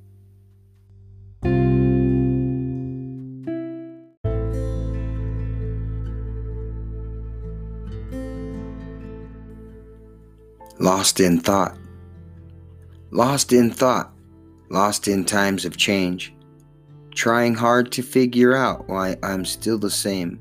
Lost 10.80 11.18
in 11.18 11.40
thought. 11.40 11.76
Lost 13.10 13.52
in 13.52 13.70
thought. 13.70 14.12
Lost 14.70 15.08
in 15.08 15.24
times 15.24 15.64
of 15.64 15.76
change. 15.76 16.32
Trying 17.14 17.54
hard 17.54 17.90
to 17.92 18.02
figure 18.02 18.56
out 18.56 18.88
why 18.88 19.16
I'm 19.22 19.44
still 19.44 19.78
the 19.78 19.90
same. 19.90 20.40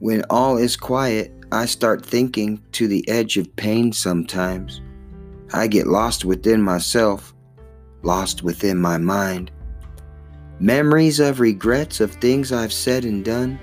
When 0.00 0.24
all 0.30 0.56
is 0.56 0.76
quiet, 0.76 1.32
I 1.52 1.66
start 1.66 2.06
thinking 2.06 2.62
to 2.72 2.86
the 2.86 3.08
edge 3.08 3.36
of 3.36 3.54
pain 3.56 3.92
sometimes. 3.92 4.80
I 5.52 5.66
get 5.66 5.86
lost 5.86 6.24
within 6.24 6.62
myself, 6.62 7.34
lost 8.02 8.42
within 8.42 8.78
my 8.78 8.98
mind. 8.98 9.50
Memories 10.60 11.18
of 11.18 11.40
regrets 11.40 12.00
of 12.00 12.12
things 12.12 12.52
I've 12.52 12.72
said 12.72 13.04
and 13.04 13.24
done 13.24 13.58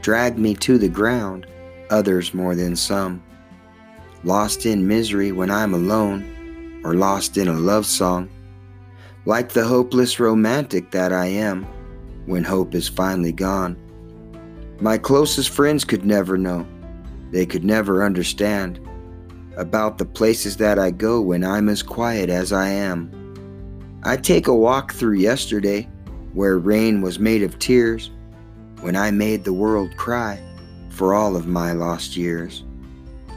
drag 0.00 0.38
me 0.38 0.54
to 0.54 0.78
the 0.78 0.88
ground, 0.88 1.46
others 1.90 2.34
more 2.34 2.54
than 2.54 2.74
some 2.74 3.22
lost 4.24 4.66
in 4.66 4.88
misery 4.88 5.30
when 5.30 5.50
I'm 5.50 5.72
alone, 5.72 6.80
or 6.84 6.94
lost 6.94 7.36
in 7.36 7.46
a 7.46 7.52
love 7.52 7.86
song, 7.86 8.28
like 9.24 9.50
the 9.50 9.64
hopeless 9.64 10.18
romantic 10.18 10.90
that 10.90 11.12
I 11.12 11.26
am 11.26 11.64
when 12.26 12.42
hope 12.42 12.74
is 12.74 12.88
finally 12.88 13.32
gone. 13.32 13.76
My 14.80 14.98
closest 14.98 15.50
friends 15.50 15.84
could 15.84 16.04
never 16.04 16.36
know, 16.36 16.66
they 17.30 17.46
could 17.46 17.64
never 17.64 18.04
understand 18.04 18.80
about 19.56 19.98
the 19.98 20.04
places 20.04 20.56
that 20.58 20.78
I 20.78 20.90
go 20.90 21.20
when 21.20 21.44
I'm 21.44 21.68
as 21.68 21.82
quiet 21.82 22.30
as 22.30 22.52
I 22.52 22.68
am. 22.68 23.10
I 24.04 24.16
take 24.16 24.46
a 24.46 24.54
walk 24.54 24.92
through 24.92 25.14
yesterday 25.14 25.88
where 26.34 26.58
rain 26.58 27.00
was 27.00 27.18
made 27.18 27.42
of 27.42 27.58
tears, 27.58 28.10
when 28.80 28.94
I 28.94 29.10
made 29.10 29.44
the 29.44 29.54
world 29.54 29.96
cry 29.96 30.40
for 30.90 31.14
all 31.14 31.34
of 31.34 31.46
my 31.46 31.72
lost 31.72 32.16
years. 32.16 32.62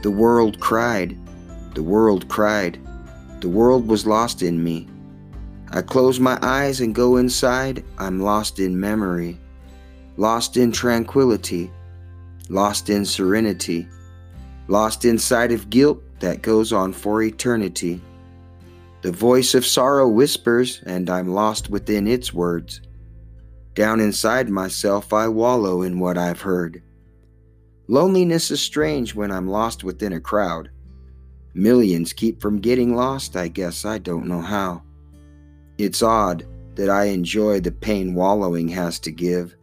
The 0.01 0.12
world 0.12 0.60
cried. 0.60 1.17
The 1.75 1.84
world 1.84 2.27
cried. 2.27 2.79
The 3.39 3.50
world 3.50 3.88
was 3.88 4.05
lost 4.05 4.41
in 4.41 4.63
me. 4.63 4.88
I 5.72 5.81
close 5.81 6.19
my 6.19 6.38
eyes 6.41 6.81
and 6.81 6.93
go 6.93 7.17
inside. 7.17 7.86
I'm 7.98 8.19
lost 8.19 8.60
in 8.60 8.79
memory, 8.79 9.39
lost 10.17 10.58
in 10.58 10.72
tranquility, 10.72 11.72
lost 12.50 12.89
in 12.89 13.06
serenity, 13.06 13.88
lost 14.68 15.06
inside 15.06 15.51
of 15.51 15.70
guilt 15.70 16.01
that 16.20 16.41
goes 16.41 16.74
on 16.74 16.91
for 16.91 17.22
eternity. 17.22 18.01
The 19.01 19.12
voice 19.12 19.53
of 19.53 19.65
sorrow 19.65 20.10
whispers, 20.10 20.82
and 20.86 21.10
I'm 21.10 21.29
lost 21.29 21.70
within 21.70 22.08
its 22.08 22.34
words. 22.34 22.82
Down 23.75 24.01
inside 24.01 24.50
myself, 24.50 25.13
I 25.13 25.27
wallow 25.29 25.84
in 25.84 26.00
what 26.00 26.18
I've 26.18 26.41
heard. 26.41 26.84
Loneliness 27.88 28.51
is 28.51 28.60
strange 28.60 29.15
when 29.15 29.32
I'm 29.32 29.48
lost 29.48 29.84
within 29.84 30.13
a 30.13 30.20
crowd. 30.20 30.70
Millions 31.53 32.13
keep 32.13 32.41
from 32.41 32.60
getting 32.60 32.96
lost, 32.96 33.36
I 33.36 33.48
guess 33.48 33.86
I 33.86 33.98
don't 33.98 34.27
know 34.27 34.41
how. 34.41 34.84
It's 35.77 36.03
odd 36.03 36.46
that 36.75 36.89
I 36.89 37.06
enjoy 37.06 37.62
the 37.62 37.72
pain 37.72 38.13
wallowing 38.13 38.68
has 38.70 39.00
to 39.00 39.12
give. 39.12 39.56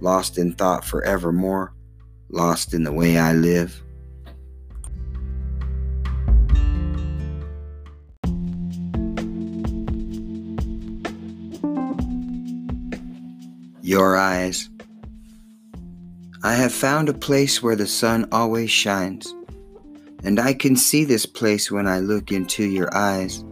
Lost 0.00 0.38
in 0.38 0.52
thought 0.52 0.84
forevermore, 0.84 1.72
lost 2.36 2.74
in 2.74 2.84
the 2.84 2.92
way 2.92 3.18
I 3.18 3.32
live. 3.32 3.82
Your 13.82 14.16
eyes. 14.16 14.68
I 16.42 16.54
have 16.54 16.72
found 16.72 17.08
a 17.08 17.14
place 17.14 17.62
where 17.62 17.74
the 17.74 17.86
sun 17.86 18.28
always 18.30 18.70
shines, 18.70 19.34
and 20.22 20.38
I 20.38 20.54
can 20.54 20.76
see 20.76 21.04
this 21.04 21.26
place 21.26 21.70
when 21.70 21.88
I 21.88 21.98
look 22.00 22.30
into 22.30 22.64
your 22.64 22.94
eyes. 22.94 23.44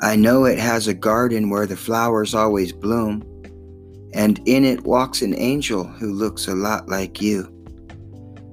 I 0.00 0.14
know 0.14 0.44
it 0.44 0.58
has 0.58 0.86
a 0.86 0.94
garden 0.94 1.50
where 1.50 1.66
the 1.66 1.76
flowers 1.76 2.34
always 2.34 2.72
bloom, 2.72 3.24
and 4.14 4.40
in 4.46 4.64
it 4.64 4.84
walks 4.84 5.22
an 5.22 5.34
angel 5.34 5.84
who 5.84 6.12
looks 6.12 6.46
a 6.46 6.54
lot 6.54 6.88
like 6.88 7.20
you. 7.20 7.57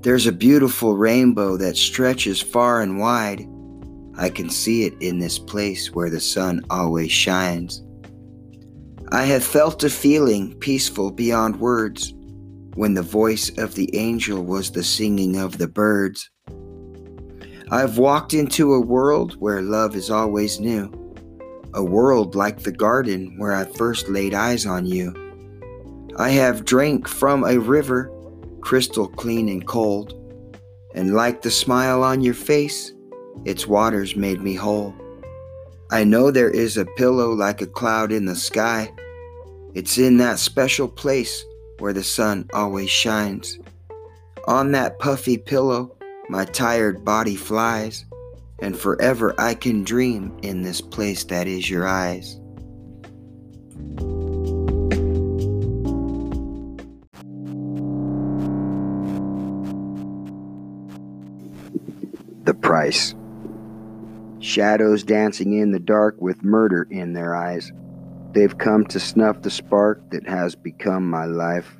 There's 0.05 0.27
a 0.27 0.31
beautiful 0.31 0.95
rainbow 0.95 1.57
that 1.57 1.75
stretches 1.75 2.39
far 2.39 2.81
and 2.81 2.99
wide. 2.99 3.49
I 4.15 4.29
can 4.29 4.51
see 4.51 4.83
it 4.83 4.93
in 4.99 5.17
this 5.17 5.39
place 5.39 5.95
where 5.95 6.11
the 6.11 6.19
sun 6.19 6.63
always 6.69 7.11
shines. 7.11 7.83
I 9.11 9.23
have 9.25 9.43
felt 9.43 9.83
a 9.83 9.89
feeling 9.89 10.53
peaceful 10.59 11.09
beyond 11.09 11.59
words 11.59 12.13
when 12.75 12.93
the 12.93 13.01
voice 13.01 13.57
of 13.57 13.73
the 13.73 13.89
angel 13.95 14.45
was 14.45 14.69
the 14.69 14.83
singing 14.83 15.37
of 15.37 15.57
the 15.57 15.67
birds. 15.67 16.29
I've 17.71 17.97
walked 17.97 18.35
into 18.35 18.75
a 18.75 18.79
world 18.79 19.33
where 19.41 19.63
love 19.63 19.95
is 19.95 20.11
always 20.11 20.59
new, 20.59 21.15
a 21.73 21.83
world 21.83 22.35
like 22.35 22.59
the 22.59 22.71
garden 22.71 23.39
where 23.39 23.53
I 23.53 23.65
first 23.65 24.07
laid 24.07 24.35
eyes 24.35 24.67
on 24.67 24.85
you. 24.85 25.15
I 26.19 26.29
have 26.29 26.63
drank 26.63 27.07
from 27.07 27.43
a 27.43 27.57
river, 27.57 28.11
crystal 28.65 29.07
clean 29.07 29.47
and 29.47 29.67
cold, 29.67 30.15
and 30.95 31.13
like 31.13 31.43
the 31.43 31.51
smile 31.51 32.03
on 32.03 32.21
your 32.21 32.33
face, 32.33 32.91
its 33.45 33.67
waters 33.67 34.15
made 34.15 34.41
me 34.41 34.55
whole. 34.55 34.93
I 35.91 36.03
know 36.03 36.31
there 36.31 36.49
is 36.49 36.75
a 36.75 36.85
pillow 36.97 37.31
like 37.31 37.61
a 37.61 37.67
cloud 37.67 38.11
in 38.11 38.25
the 38.25 38.35
sky. 38.35 38.91
It's 39.75 39.99
in 39.99 40.17
that 40.17 40.39
special 40.39 40.87
place 40.87 41.45
where 41.77 41.93
the 41.93 42.03
sun 42.03 42.49
always 42.53 42.89
shines. 42.89 43.59
On 44.47 44.71
that 44.71 44.97
puffy 44.97 45.37
pillow, 45.37 45.95
my 46.27 46.45
tired 46.45 47.05
body 47.05 47.35
flies, 47.35 48.03
and 48.63 48.75
forever 48.75 49.35
I 49.37 49.53
can 49.53 49.83
dream 49.83 50.35
in 50.41 50.63
this 50.63 50.81
place 50.81 51.23
that 51.25 51.47
is 51.47 51.69
your 51.69 51.87
eyes. 51.87 52.39
The 62.45 62.53
price. 62.53 63.15
Shadows 64.39 65.03
dancing 65.03 65.53
in 65.53 65.71
the 65.71 65.79
dark 65.79 66.21
with 66.21 66.43
murder 66.43 66.87
in 66.91 67.13
their 67.13 67.35
eyes. 67.35 67.71
They've 68.33 68.55
come 68.55 68.85
to 68.85 68.99
snuff 68.99 69.41
the 69.41 69.49
spark 69.49 70.11
that 70.11 70.27
has 70.29 70.53
become 70.53 71.09
my 71.09 71.25
life. 71.25 71.75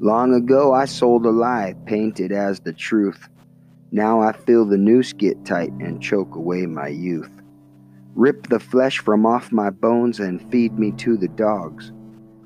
Long 0.00 0.32
ago 0.32 0.72
I 0.72 0.86
sold 0.86 1.26
a 1.26 1.30
lie 1.30 1.74
painted 1.84 2.32
as 2.32 2.60
the 2.60 2.72
truth. 2.72 3.28
Now 3.90 4.22
I 4.22 4.32
feel 4.32 4.64
the 4.64 4.78
noose 4.78 5.12
get 5.12 5.44
tight 5.44 5.72
and 5.72 6.02
choke 6.02 6.36
away 6.36 6.64
my 6.64 6.88
youth. 6.88 7.42
Rip 8.14 8.48
the 8.48 8.60
flesh 8.60 8.98
from 8.98 9.26
off 9.26 9.52
my 9.52 9.68
bones 9.68 10.20
and 10.20 10.50
feed 10.50 10.78
me 10.78 10.92
to 10.92 11.18
the 11.18 11.28
dogs. 11.28 11.92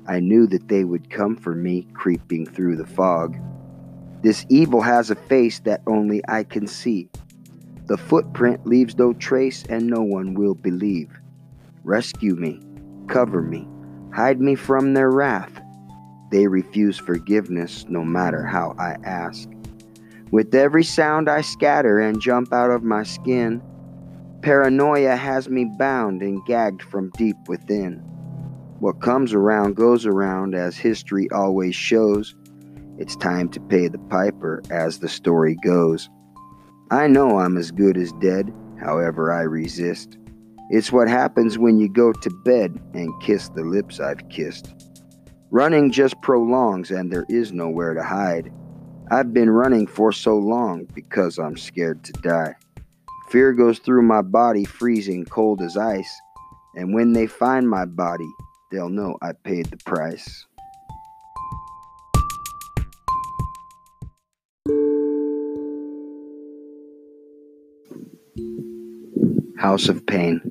I 0.05 0.19
knew 0.19 0.47
that 0.47 0.67
they 0.67 0.83
would 0.83 1.09
come 1.09 1.37
for 1.37 1.55
me, 1.55 1.87
creeping 1.93 2.45
through 2.45 2.75
the 2.75 2.85
fog. 2.85 3.37
This 4.21 4.45
evil 4.49 4.81
has 4.81 5.11
a 5.11 5.15
face 5.15 5.59
that 5.59 5.81
only 5.87 6.21
I 6.27 6.43
can 6.43 6.67
see. 6.67 7.09
The 7.87 7.97
footprint 7.97 8.65
leaves 8.65 8.97
no 8.97 9.13
trace, 9.13 9.63
and 9.69 9.87
no 9.87 10.01
one 10.01 10.33
will 10.33 10.55
believe. 10.55 11.09
Rescue 11.83 12.35
me, 12.35 12.61
cover 13.07 13.41
me, 13.41 13.65
hide 14.13 14.41
me 14.41 14.55
from 14.55 14.93
their 14.93 15.09
wrath. 15.09 15.61
They 16.29 16.47
refuse 16.47 16.97
forgiveness 16.97 17.85
no 17.87 18.03
matter 18.03 18.43
how 18.43 18.75
I 18.77 18.97
ask. 19.05 19.49
With 20.31 20.53
every 20.53 20.83
sound 20.83 21.29
I 21.29 21.39
scatter 21.39 21.99
and 21.99 22.19
jump 22.19 22.51
out 22.51 22.71
of 22.71 22.83
my 22.83 23.03
skin, 23.03 23.61
paranoia 24.41 25.15
has 25.15 25.47
me 25.47 25.71
bound 25.79 26.21
and 26.21 26.45
gagged 26.45 26.81
from 26.81 27.11
deep 27.11 27.37
within. 27.47 27.99
What 28.79 28.99
comes 28.99 29.33
around 29.33 29.77
goes 29.77 30.05
around, 30.05 30.53
as 30.53 30.75
history 30.75 31.29
always 31.31 31.75
shows. 31.75 32.35
It's 32.97 33.15
time 33.15 33.47
to 33.49 33.61
pay 33.61 33.87
the 33.87 33.97
piper 33.97 34.61
as 34.69 34.99
the 34.99 35.07
story 35.07 35.55
goes. 35.63 36.09
I 36.89 37.07
know 37.07 37.39
I'm 37.39 37.57
as 37.57 37.69
good 37.69 37.97
as 37.97 38.13
dead, 38.13 38.53
however, 38.79 39.33
I 39.33 39.41
resist. 39.41 40.17
It's 40.69 40.89
what 40.89 41.09
happens 41.09 41.57
when 41.57 41.77
you 41.79 41.89
go 41.89 42.13
to 42.13 42.29
bed 42.45 42.79
and 42.93 43.21
kiss 43.21 43.49
the 43.49 43.63
lips 43.63 43.99
I've 43.99 44.29
kissed. 44.29 44.73
Running 45.51 45.91
just 45.91 46.21
prolongs, 46.21 46.91
and 46.91 47.11
there 47.11 47.25
is 47.27 47.51
nowhere 47.51 47.93
to 47.93 48.03
hide. 48.03 48.53
I've 49.11 49.33
been 49.33 49.49
running 49.49 49.85
for 49.85 50.13
so 50.13 50.37
long 50.37 50.85
because 50.93 51.37
I'm 51.37 51.57
scared 51.57 52.05
to 52.05 52.13
die. 52.13 52.55
Fear 53.31 53.51
goes 53.53 53.79
through 53.79 54.03
my 54.03 54.21
body, 54.21 54.63
freezing 54.63 55.25
cold 55.25 55.61
as 55.61 55.75
ice. 55.75 56.21
And 56.73 56.93
when 56.93 57.11
they 57.11 57.27
find 57.27 57.69
my 57.69 57.83
body, 57.83 58.29
they'll 58.71 58.87
know 58.87 59.17
I 59.21 59.33
paid 59.33 59.65
the 59.65 59.77
price. 59.77 60.46
House 69.57 69.89
of 69.89 70.05
Pain. 70.05 70.41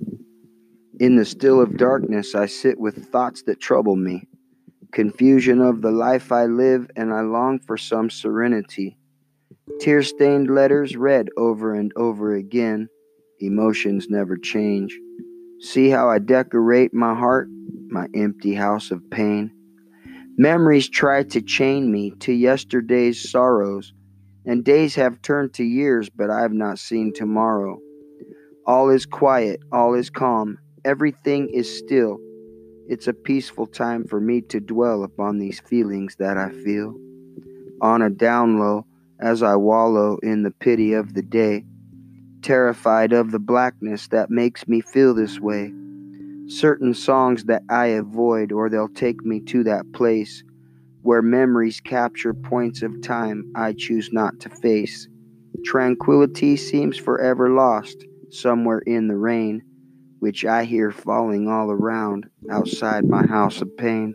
In 0.99 1.17
the 1.17 1.25
still 1.25 1.61
of 1.61 1.77
darkness, 1.77 2.35
I 2.35 2.47
sit 2.47 2.79
with 2.79 3.11
thoughts 3.11 3.43
that 3.43 3.61
trouble 3.61 3.95
me, 3.95 4.27
confusion 4.93 5.61
of 5.61 5.81
the 5.81 5.93
life 5.93 6.33
I 6.33 6.47
live, 6.47 6.91
and 6.97 7.13
I 7.13 7.21
long 7.21 7.61
for 7.61 7.77
some 7.77 8.11
serenity. 8.11 8.99
Tear 9.81 10.03
stained 10.03 10.51
letters 10.51 10.97
read 10.97 11.29
over 11.37 11.75
and 11.75 11.93
over 11.97 12.35
again, 12.35 12.89
emotions 13.39 14.09
never 14.09 14.37
change. 14.37 14.99
See 15.61 15.89
how 15.89 16.11
I 16.11 16.19
decorate 16.19 16.93
my 16.93 17.15
heart 17.15 17.49
my 17.89 18.09
empty 18.15 18.55
house 18.55 18.91
of 18.91 19.09
pain. 19.11 19.53
Memories 20.37 20.89
try 20.89 21.23
to 21.23 21.41
chain 21.41 21.91
me 21.91 22.11
to 22.21 22.33
yesterday's 22.33 23.31
sorrows, 23.31 23.93
and 24.45 24.65
days 24.65 24.97
have 24.97 25.23
turned 25.23 25.55
to 25.55 25.65
years, 25.65 26.11
but 26.11 26.31
I've 26.31 26.53
not 26.53 26.79
seen 26.79 27.13
tomorrow. 27.15 27.79
All 28.67 28.91
is 28.91 29.07
quiet, 29.07 29.61
all 29.71 29.95
is 29.95 30.11
calm, 30.11 30.59
everything 30.85 31.49
is 31.51 31.79
still. 31.79 32.19
It's 32.89 33.07
a 33.07 33.13
peaceful 33.13 33.69
time 33.69 34.05
for 34.05 34.21
me 34.21 34.41
to 34.43 34.59
dwell 34.59 35.05
upon 35.05 35.39
these 35.39 35.61
feelings 35.61 36.17
that 36.17 36.37
I 36.37 36.51
feel. 36.51 36.97
On 37.81 38.03
a 38.03 38.11
down 38.11 38.59
low, 38.59 38.85
as 39.21 39.41
I 39.45 39.55
wallow 39.55 40.19
in 40.21 40.43
the 40.43 40.51
pity 40.51 40.95
of 40.95 41.15
the 41.15 41.23
day, 41.23 41.65
terrified 42.43 43.13
of 43.13 43.31
the 43.31 43.39
blackness 43.39 44.09
that 44.09 44.31
makes 44.31 44.67
me 44.67 44.81
feel 44.81 45.15
this 45.15 45.39
way 45.39 45.73
certain 46.49 46.95
songs 46.95 47.45
that 47.45 47.63
I 47.69 47.87
avoid, 47.87 48.51
or 48.51 48.69
they'll 48.69 48.89
take 48.89 49.25
me 49.25 49.41
to 49.43 49.63
that 49.65 49.93
place 49.93 50.43
where 51.03 51.23
memories 51.23 51.81
capture 51.81 52.35
points 52.35 52.83
of 52.83 53.01
time 53.01 53.51
I 53.55 53.75
choose 53.75 54.11
not 54.13 54.41
to 54.41 54.49
face. 54.49 55.09
Tranquility 55.65 56.57
seems 56.57 56.97
forever 56.97 57.51
lost 57.51 58.05
somewhere 58.41 58.79
in 58.79 59.09
the 59.09 59.17
rain, 59.17 59.63
which 60.19 60.45
I 60.45 60.65
hear 60.65 60.91
falling 60.91 61.49
all 61.49 61.71
around 61.71 62.27
outside 62.51 63.05
my 63.05 63.27
house 63.27 63.61
of 63.61 63.77
pain. 63.77 64.15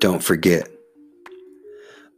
Don't 0.00 0.22
forget. 0.22 0.68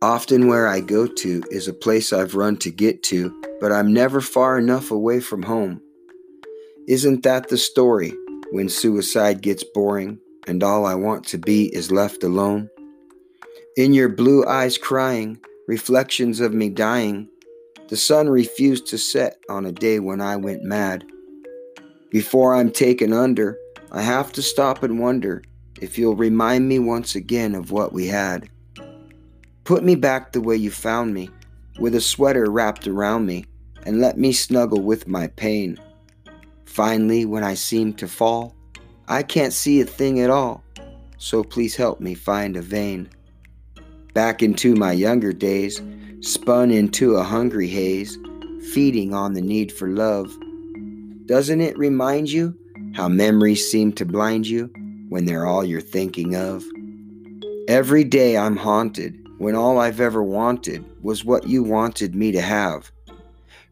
Often, 0.03 0.49
where 0.49 0.67
I 0.67 0.81
go 0.81 1.07
to 1.07 1.43
is 1.51 1.69
a 1.69 1.75
place 1.75 2.13
I've 2.13 2.35
run 2.35 2.57
to 2.59 2.71
get 2.71 3.03
to, 3.05 3.39
but 3.61 3.73
I'm 3.73 3.93
never 3.93 4.21
far 4.21 4.59
enough 4.59 4.91
away 4.91 5.21
from 5.21 5.43
home. 5.43 5.81
Isn't 6.89 7.23
that 7.23 7.49
the 7.49 7.59
story 7.59 8.13
when 8.51 8.69
suicide 8.69 9.43
gets 9.43 9.63
boring 9.63 10.19
and 10.47 10.63
all 10.63 10.87
I 10.87 10.95
want 10.95 11.25
to 11.27 11.39
be 11.39 11.75
is 11.75 11.91
left 11.91 12.25
alone? 12.25 12.71
In 13.77 13.93
your 13.93 14.09
blue 14.09 14.45
eyes 14.47 14.79
crying, 14.79 15.39
reflections 15.67 16.41
of 16.41 16.53
me 16.53 16.69
dying, 16.69 17.29
the 17.89 17.97
sun 17.97 18.29
refused 18.29 18.87
to 18.89 18.99
set 18.99 19.39
on 19.49 19.67
a 19.67 19.73
day 19.73 19.99
when 19.99 20.21
I 20.21 20.37
went 20.37 20.63
mad. 20.63 21.05
Before 22.11 22.55
I'm 22.55 22.71
taken 22.71 23.13
under, 23.13 23.59
I 23.93 24.03
have 24.03 24.33
to 24.33 24.43
stop 24.43 24.83
and 24.83 25.01
wonder 25.01 25.43
if 25.81 25.99
you'll 25.99 26.17
remind 26.17 26.69
me 26.69 26.79
once 26.79 27.15
again 27.15 27.55
of 27.55 27.73
what 27.73 27.93
we 27.93 28.07
had. 28.07 28.49
Put 29.65 29.83
me 29.83 29.95
back 29.95 30.33
the 30.33 30.41
way 30.41 30.57
you 30.57 30.71
found 30.71 31.15
me, 31.15 31.31
with 31.79 31.95
a 31.95 32.01
sweater 32.01 32.51
wrapped 32.51 32.87
around 32.87 33.27
me, 33.27 33.45
and 33.87 34.01
let 34.01 34.19
me 34.19 34.33
snuggle 34.33 34.83
with 34.83 35.09
my 35.09 35.29
pain. 35.29 35.79
Finally, 36.65 37.25
when 37.25 37.43
I 37.43 37.55
seem 37.55 37.95
to 37.95 38.07
fall, 38.07 38.55
I 39.11 39.25
can't 39.25 39.53
see 39.53 39.81
a 39.81 39.85
thing 39.85 40.21
at 40.21 40.31
all, 40.31 40.63
so 41.19 41.43
please 41.43 41.75
help 41.75 41.99
me 41.99 42.15
find 42.15 42.57
a 42.57 42.63
vein. 42.63 43.09
Back 44.15 44.41
into 44.41 44.77
my 44.77 44.93
younger 44.93 45.33
days, 45.33 45.83
spun 46.21 46.71
into 46.71 47.17
a 47.17 47.25
hungry 47.25 47.67
haze, 47.67 48.17
feeding 48.73 49.13
on 49.13 49.33
the 49.33 49.41
need 49.41 49.73
for 49.73 49.89
love. 49.89 50.33
Doesn't 51.27 51.61
it 51.61 51.77
remind 51.77 52.31
you 52.31 52.57
how 52.95 53.09
memories 53.09 53.69
seem 53.69 53.93
to 53.95 54.05
blind 54.07 54.47
you 54.47 54.67
when 55.09 55.25
they're 55.25 55.45
all 55.47 55.65
you're 55.65 55.81
thinking 55.81 56.37
of? 56.37 56.65
Every 57.67 58.05
day 58.05 58.37
I'm 58.37 58.57
haunted 58.57 59.19
when 59.39 59.57
all 59.57 59.81
I've 59.81 60.01
ever 60.01 60.23
wanted 60.23 60.85
was 61.03 61.25
what 61.25 61.49
you 61.49 61.65
wanted 61.65 62.15
me 62.15 62.31
to 62.31 62.41
have. 62.41 62.93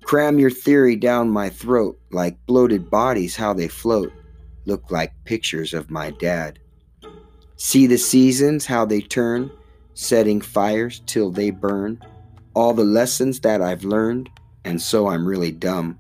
Cram 0.03 0.41
your 0.41 0.51
theory 0.51 0.97
down 0.97 1.31
my 1.31 1.49
throat 1.49 1.97
like 2.11 2.45
bloated 2.47 2.91
bodies, 2.91 3.37
how 3.37 3.53
they 3.53 3.69
float, 3.69 4.11
look 4.69 4.91
like 4.91 5.25
pictures 5.25 5.75
of 5.75 5.91
my 5.91 6.11
dad. 6.13 6.61
See 7.57 7.89
the 7.89 7.99
seasons, 7.99 8.67
how 8.67 8.85
they 8.85 9.01
turn, 9.01 9.51
setting 9.95 10.41
fires 10.41 11.03
till 11.07 11.33
they 11.33 11.51
burn, 11.51 12.01
all 12.55 12.73
the 12.73 12.85
lessons 12.85 13.41
that 13.41 13.61
I've 13.61 13.83
learned, 13.83 14.31
and 14.65 14.81
so 14.81 15.09
I'm 15.09 15.27
really 15.27 15.51
dumb. 15.51 15.99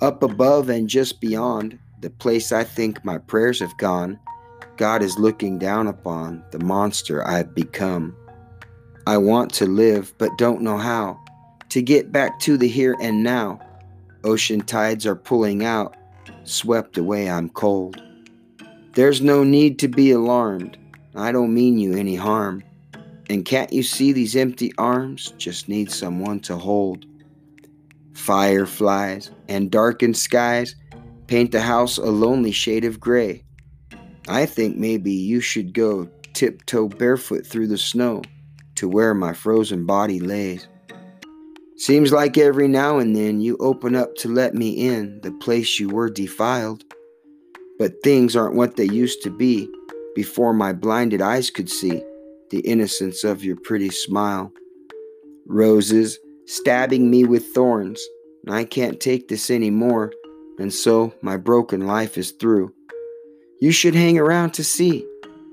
Up 0.00 0.22
above 0.22 0.70
and 0.70 0.88
just 0.88 1.20
beyond, 1.20 1.78
the 2.00 2.10
place 2.10 2.50
I 2.50 2.64
think 2.64 3.04
my 3.04 3.18
prayers 3.18 3.60
have 3.60 3.76
gone, 3.76 4.18
God 4.78 5.02
is 5.02 5.18
looking 5.18 5.58
down 5.58 5.86
upon 5.86 6.42
the 6.50 6.58
monster 6.58 7.26
I've 7.28 7.54
become. 7.54 8.16
I 9.06 9.18
want 9.18 9.52
to 9.54 9.66
live, 9.66 10.14
but 10.16 10.38
don't 10.38 10.62
know 10.62 10.78
how. 10.78 11.20
To 11.68 11.82
get 11.82 12.10
back 12.10 12.40
to 12.40 12.56
the 12.56 12.68
here 12.68 12.96
and 13.00 13.22
now. 13.22 13.60
Ocean 14.24 14.62
tides 14.62 15.06
are 15.06 15.14
pulling 15.14 15.64
out. 15.64 15.96
Swept 16.50 16.98
away, 16.98 17.30
I'm 17.30 17.48
cold. 17.48 18.02
There's 18.94 19.20
no 19.20 19.44
need 19.44 19.78
to 19.78 19.86
be 19.86 20.10
alarmed. 20.10 20.76
I 21.14 21.30
don't 21.30 21.54
mean 21.54 21.78
you 21.78 21.94
any 21.94 22.16
harm. 22.16 22.64
And 23.30 23.44
can't 23.44 23.72
you 23.72 23.84
see 23.84 24.10
these 24.10 24.34
empty 24.34 24.72
arms 24.76 25.32
just 25.38 25.68
need 25.68 25.92
someone 25.92 26.40
to 26.40 26.56
hold? 26.56 27.06
Fireflies 28.14 29.30
and 29.48 29.70
darkened 29.70 30.16
skies 30.16 30.74
paint 31.28 31.52
the 31.52 31.60
house 31.60 31.98
a 31.98 32.06
lonely 32.06 32.50
shade 32.50 32.84
of 32.84 32.98
gray. 32.98 33.44
I 34.26 34.44
think 34.44 34.76
maybe 34.76 35.12
you 35.12 35.40
should 35.40 35.72
go 35.72 36.08
tiptoe 36.32 36.88
barefoot 36.88 37.46
through 37.46 37.68
the 37.68 37.78
snow 37.78 38.22
to 38.74 38.88
where 38.88 39.14
my 39.14 39.34
frozen 39.34 39.86
body 39.86 40.18
lays. 40.18 40.66
Seems 41.80 42.12
like 42.12 42.36
every 42.36 42.68
now 42.68 42.98
and 42.98 43.16
then 43.16 43.40
you 43.40 43.56
open 43.58 43.96
up 43.96 44.14
to 44.16 44.28
let 44.28 44.54
me 44.54 44.86
in 44.86 45.18
the 45.22 45.32
place 45.32 45.80
you 45.80 45.88
were 45.88 46.10
defiled. 46.10 46.84
But 47.78 48.02
things 48.04 48.36
aren't 48.36 48.54
what 48.54 48.76
they 48.76 48.84
used 48.84 49.22
to 49.22 49.30
be 49.30 49.66
before 50.14 50.52
my 50.52 50.74
blinded 50.74 51.22
eyes 51.22 51.48
could 51.48 51.70
see 51.70 52.02
the 52.50 52.60
innocence 52.60 53.24
of 53.24 53.42
your 53.42 53.56
pretty 53.56 53.88
smile. 53.88 54.52
Roses 55.46 56.18
stabbing 56.44 57.10
me 57.10 57.24
with 57.24 57.46
thorns. 57.54 58.06
and 58.44 58.54
I 58.54 58.64
can't 58.64 59.00
take 59.00 59.28
this 59.28 59.50
anymore, 59.50 60.12
and 60.58 60.70
so 60.70 61.14
my 61.22 61.38
broken 61.38 61.86
life 61.86 62.18
is 62.18 62.32
through. 62.32 62.74
You 63.58 63.72
should 63.72 63.94
hang 63.94 64.18
around 64.18 64.52
to 64.54 64.64
see 64.64 65.06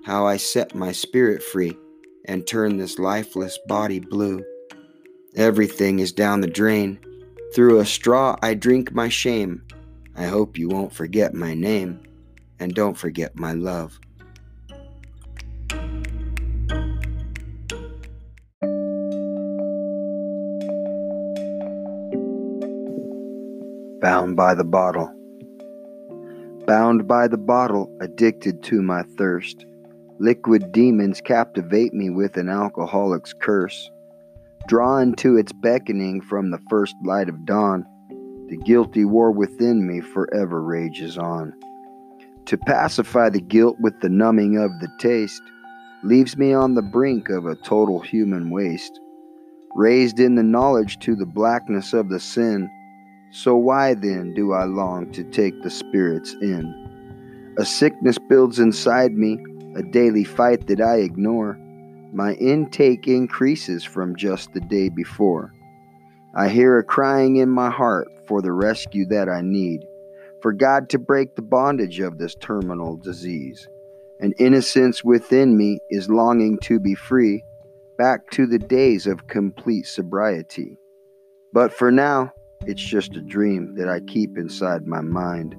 how 0.04 0.28
I 0.28 0.36
set 0.36 0.76
my 0.76 0.92
spirit 0.92 1.42
free 1.42 1.78
and 2.26 2.46
turn 2.46 2.76
this 2.76 3.00
lifeless 3.00 3.58
body 3.70 4.02
blue. 4.02 4.44
Everything 5.38 6.00
is 6.00 6.12
down 6.12 6.41
the 6.41 6.47
drain. 6.47 7.00
Through 7.54 7.80
a 7.80 7.86
straw, 7.86 8.36
I 8.41 8.56
drink 8.56 8.91
my 8.91 9.08
shame. 9.08 9.63
I 10.15 10.26
hope 10.26 10.58
you 10.58 10.67
won't 10.67 10.91
forget 10.91 11.36
my 11.36 11.54
name 11.54 12.00
and 12.60 12.73
don't 12.73 12.97
forget 12.97 13.36
my 13.36 13.54
love. 13.54 14.00
Bound 24.02 24.36
by 24.36 24.56
the 24.56 24.63
bottle. 24.65 25.13
Bound 26.65 27.08
by 27.08 27.28
the 27.28 27.38
bottle, 27.38 27.95
addicted 28.02 28.63
to 28.63 28.82
my 28.82 29.04
thirst. 29.19 29.67
Liquid 30.17 30.71
demons 30.71 31.21
captivate 31.21 31.93
me 31.93 32.10
with 32.10 32.38
an 32.38 32.50
alcoholic's 32.50 33.34
curse. 33.34 33.91
Drawn 34.67 35.13
to 35.15 35.38
its 35.38 35.53
beckoning 35.53 36.19
from 36.19 36.51
the 36.51 36.60
first 36.69 36.93
light 37.01 37.30
of 37.30 37.45
dawn, 37.45 37.86
the 38.49 38.58
guilty 38.58 39.06
war 39.06 39.32
within 39.32 39.88
me 39.88 40.01
forever 40.01 40.62
rages 40.62 41.17
on. 41.17 41.53
To 42.47 42.58
pacify 42.58 43.30
the 43.30 43.39
guilt 43.39 43.77
with 43.80 43.97
the 44.01 44.10
numbing 44.10 44.58
of 44.58 44.71
the 44.82 44.89
taste 44.99 45.41
leaves 46.03 46.36
me 46.36 46.53
on 46.53 46.75
the 46.75 46.82
brink 46.82 47.30
of 47.30 47.45
a 47.45 47.56
total 47.56 48.01
human 48.01 48.49
waste. 48.49 48.99
Raised 49.73 50.19
in 50.19 50.36
the 50.36 50.43
knowledge 50.43 50.99
to 50.99 51.15
the 51.15 51.25
blackness 51.25 51.93
of 51.93 52.10
the 52.10 52.19
sin, 52.19 52.69
so 53.32 53.56
why 53.56 53.93
then 53.93 54.34
do 54.34 54.51
I 54.51 54.65
long 54.65 55.13
to 55.13 55.23
take 55.23 55.63
the 55.63 55.69
spirits 55.69 56.36
in? 56.41 57.56
A 57.58 57.63
sickness 57.63 58.17
builds 58.17 58.60
inside 58.60 59.13
me, 59.13 59.39
a 59.77 59.82
daily 59.82 60.25
fight 60.25 60.67
that 60.67 60.82
I 60.82 60.97
ignore. 60.97 61.58
My 62.17 62.34
intake 62.34 63.08
increases 63.08 63.84
from 63.84 64.15
just 64.15 64.51
the 64.51 64.60
day 64.60 64.89
before. 64.89 65.53
I 66.34 66.49
hear 66.49 66.80
a 66.80 66.84
crying 66.84 67.36
in 67.36 67.47
my 67.47 67.69
heart 67.69 68.08
for 68.25 68.41
the 68.41 68.53
rescue 68.53 69.06
that 69.10 69.30
I 69.30 69.41
need, 69.41 69.86
for 70.41 70.51
God 70.51 70.89
to 70.89 70.97
break 70.97 71.36
the 71.36 71.43
bondage 71.43 71.99
of 71.99 72.17
this 72.17 72.34
terminal 72.34 72.97
disease. 72.97 73.67
An 74.19 74.34
innocence 74.39 75.03
within 75.03 75.56
me 75.56 75.77
is 75.91 76.10
longing 76.10 76.58
to 76.63 76.80
be 76.80 76.95
free, 76.95 77.43
back 77.99 78.27
to 78.32 78.47
the 78.47 78.58
days 78.58 79.06
of 79.06 79.27
complete 79.27 79.86
sobriety. 79.86 80.80
But 81.53 81.71
for 81.71 81.91
now, 81.91 82.34
it's 82.65 82.82
just 82.84 83.15
a 83.15 83.21
dream 83.21 83.75
that 83.75 83.89
I 83.89 83.99
keep 83.99 84.39
inside 84.39 84.88
my 84.88 85.01
mind, 85.01 85.56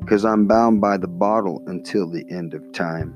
because 0.00 0.24
I'm 0.24 0.46
bound 0.46 0.80
by 0.80 0.96
the 0.96 1.06
bottle 1.06 1.62
until 1.66 2.08
the 2.08 2.24
end 2.30 2.54
of 2.54 2.72
time. 2.72 3.14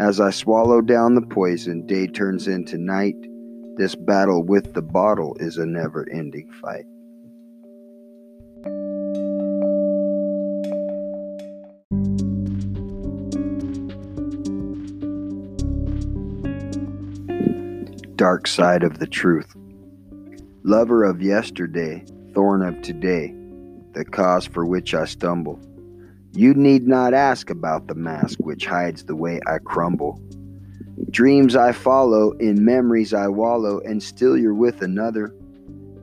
As 0.00 0.18
I 0.18 0.30
swallow 0.30 0.80
down 0.80 1.14
the 1.14 1.20
poison, 1.20 1.84
day 1.84 2.06
turns 2.06 2.48
into 2.48 2.78
night. 2.78 3.16
This 3.76 3.94
battle 3.94 4.42
with 4.42 4.72
the 4.72 4.80
bottle 4.80 5.36
is 5.40 5.58
a 5.58 5.66
never 5.66 6.08
ending 6.10 6.50
fight. 6.52 6.86
Dark 18.16 18.46
side 18.46 18.82
of 18.82 19.00
the 19.00 19.06
truth. 19.06 19.54
Lover 20.62 21.04
of 21.04 21.20
yesterday, 21.20 22.06
thorn 22.32 22.62
of 22.62 22.80
today, 22.80 23.34
the 23.92 24.06
cause 24.06 24.46
for 24.46 24.64
which 24.64 24.94
I 24.94 25.04
stumble. 25.04 25.60
You 26.32 26.54
need 26.54 26.86
not 26.86 27.12
ask 27.12 27.50
about 27.50 27.88
the 27.88 27.94
mask 27.94 28.38
which 28.40 28.64
hides 28.64 29.04
the 29.04 29.16
way 29.16 29.40
I 29.48 29.58
crumble. 29.58 30.22
Dreams 31.10 31.56
I 31.56 31.72
follow, 31.72 32.32
in 32.32 32.64
memories 32.64 33.12
I 33.12 33.26
wallow, 33.26 33.80
and 33.80 34.00
still 34.00 34.38
you're 34.38 34.54
with 34.54 34.80
another. 34.80 35.34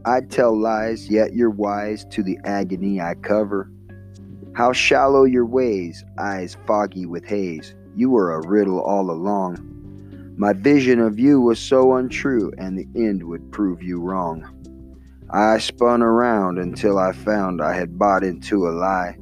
I 0.03 0.21
tell 0.21 0.57
lies, 0.57 1.09
yet 1.09 1.33
you're 1.33 1.49
wise 1.49 2.05
to 2.11 2.23
the 2.23 2.37
agony 2.43 2.99
I 2.99 3.15
cover. 3.15 3.71
How 4.53 4.73
shallow 4.73 5.23
your 5.23 5.45
ways, 5.45 6.03
eyes 6.17 6.57
foggy 6.65 7.05
with 7.05 7.23
haze. 7.23 7.73
You 7.95 8.09
were 8.09 8.33
a 8.33 8.45
riddle 8.47 8.81
all 8.81 9.09
along. 9.09 9.63
My 10.37 10.51
vision 10.51 10.99
of 10.99 11.17
you 11.17 11.39
was 11.39 11.59
so 11.59 11.95
untrue, 11.95 12.51
and 12.57 12.77
the 12.77 12.87
end 12.95 13.23
would 13.23 13.51
prove 13.51 13.81
you 13.81 14.01
wrong. 14.01 14.45
I 15.29 15.59
spun 15.59 16.01
around 16.01 16.57
until 16.57 16.97
I 16.97 17.11
found 17.13 17.61
I 17.61 17.73
had 17.73 17.97
bought 17.97 18.23
into 18.23 18.67
a 18.67 18.71
lie. 18.71 19.17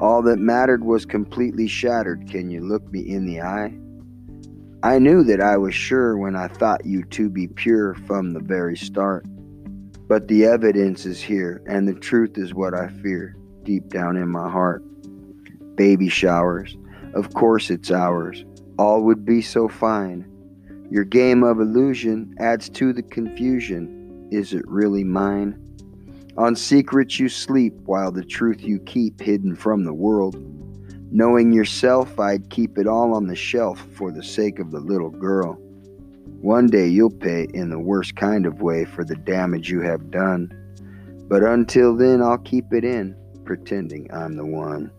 All 0.00 0.22
that 0.22 0.38
mattered 0.38 0.84
was 0.84 1.04
completely 1.04 1.66
shattered. 1.66 2.28
Can 2.28 2.50
you 2.50 2.60
look 2.60 2.90
me 2.92 3.00
in 3.00 3.26
the 3.26 3.40
eye? 3.40 3.76
I 4.82 5.00
knew 5.00 5.24
that 5.24 5.40
I 5.40 5.56
was 5.56 5.74
sure 5.74 6.16
when 6.16 6.36
I 6.36 6.46
thought 6.46 6.86
you 6.86 7.02
to 7.02 7.28
be 7.28 7.48
pure 7.48 7.94
from 7.94 8.32
the 8.32 8.40
very 8.40 8.76
start. 8.76 9.26
But 10.06 10.28
the 10.28 10.44
evidence 10.44 11.04
is 11.04 11.20
here, 11.20 11.62
and 11.66 11.88
the 11.88 11.94
truth 11.94 12.38
is 12.38 12.54
what 12.54 12.74
I 12.74 12.88
fear 12.88 13.36
deep 13.64 13.88
down 13.88 14.16
in 14.16 14.28
my 14.28 14.48
heart. 14.48 14.84
Baby 15.74 16.08
showers, 16.08 16.76
of 17.14 17.34
course 17.34 17.68
it's 17.68 17.90
ours. 17.90 18.44
All 18.78 19.02
would 19.02 19.24
be 19.24 19.42
so 19.42 19.68
fine. 19.68 20.24
Your 20.90 21.04
game 21.04 21.42
of 21.42 21.60
illusion 21.60 22.34
adds 22.38 22.68
to 22.70 22.92
the 22.92 23.02
confusion 23.02 24.28
is 24.30 24.52
it 24.52 24.66
really 24.66 25.04
mine? 25.04 25.58
On 26.38 26.54
secrets 26.54 27.18
you 27.18 27.28
sleep, 27.28 27.74
while 27.84 28.12
the 28.12 28.24
truth 28.24 28.62
you 28.62 28.78
keep 28.78 29.20
hidden 29.20 29.56
from 29.56 29.82
the 29.82 29.92
world. 29.92 30.36
Knowing 31.10 31.52
yourself, 31.52 32.20
I'd 32.20 32.48
keep 32.48 32.78
it 32.78 32.86
all 32.86 33.12
on 33.12 33.26
the 33.26 33.34
shelf 33.34 33.84
for 33.94 34.12
the 34.12 34.22
sake 34.22 34.60
of 34.60 34.70
the 34.70 34.78
little 34.78 35.10
girl. 35.10 35.54
One 36.40 36.68
day 36.68 36.86
you'll 36.86 37.10
pay 37.10 37.48
in 37.54 37.70
the 37.70 37.78
worst 37.80 38.14
kind 38.14 38.46
of 38.46 38.62
way 38.62 38.84
for 38.84 39.04
the 39.04 39.16
damage 39.16 39.68
you 39.68 39.80
have 39.80 40.12
done. 40.12 40.52
But 41.28 41.42
until 41.42 41.96
then, 41.96 42.22
I'll 42.22 42.38
keep 42.38 42.72
it 42.72 42.84
in, 42.84 43.16
pretending 43.44 44.08
I'm 44.12 44.36
the 44.36 44.46
one. 44.46 44.92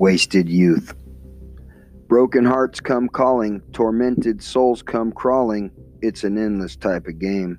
Wasted 0.00 0.48
youth. 0.48 0.94
Broken 2.08 2.42
hearts 2.42 2.80
come 2.80 3.06
calling, 3.06 3.60
tormented 3.72 4.42
souls 4.42 4.82
come 4.82 5.12
crawling. 5.12 5.70
It's 6.00 6.24
an 6.24 6.38
endless 6.38 6.74
type 6.74 7.06
of 7.06 7.18
game. 7.18 7.58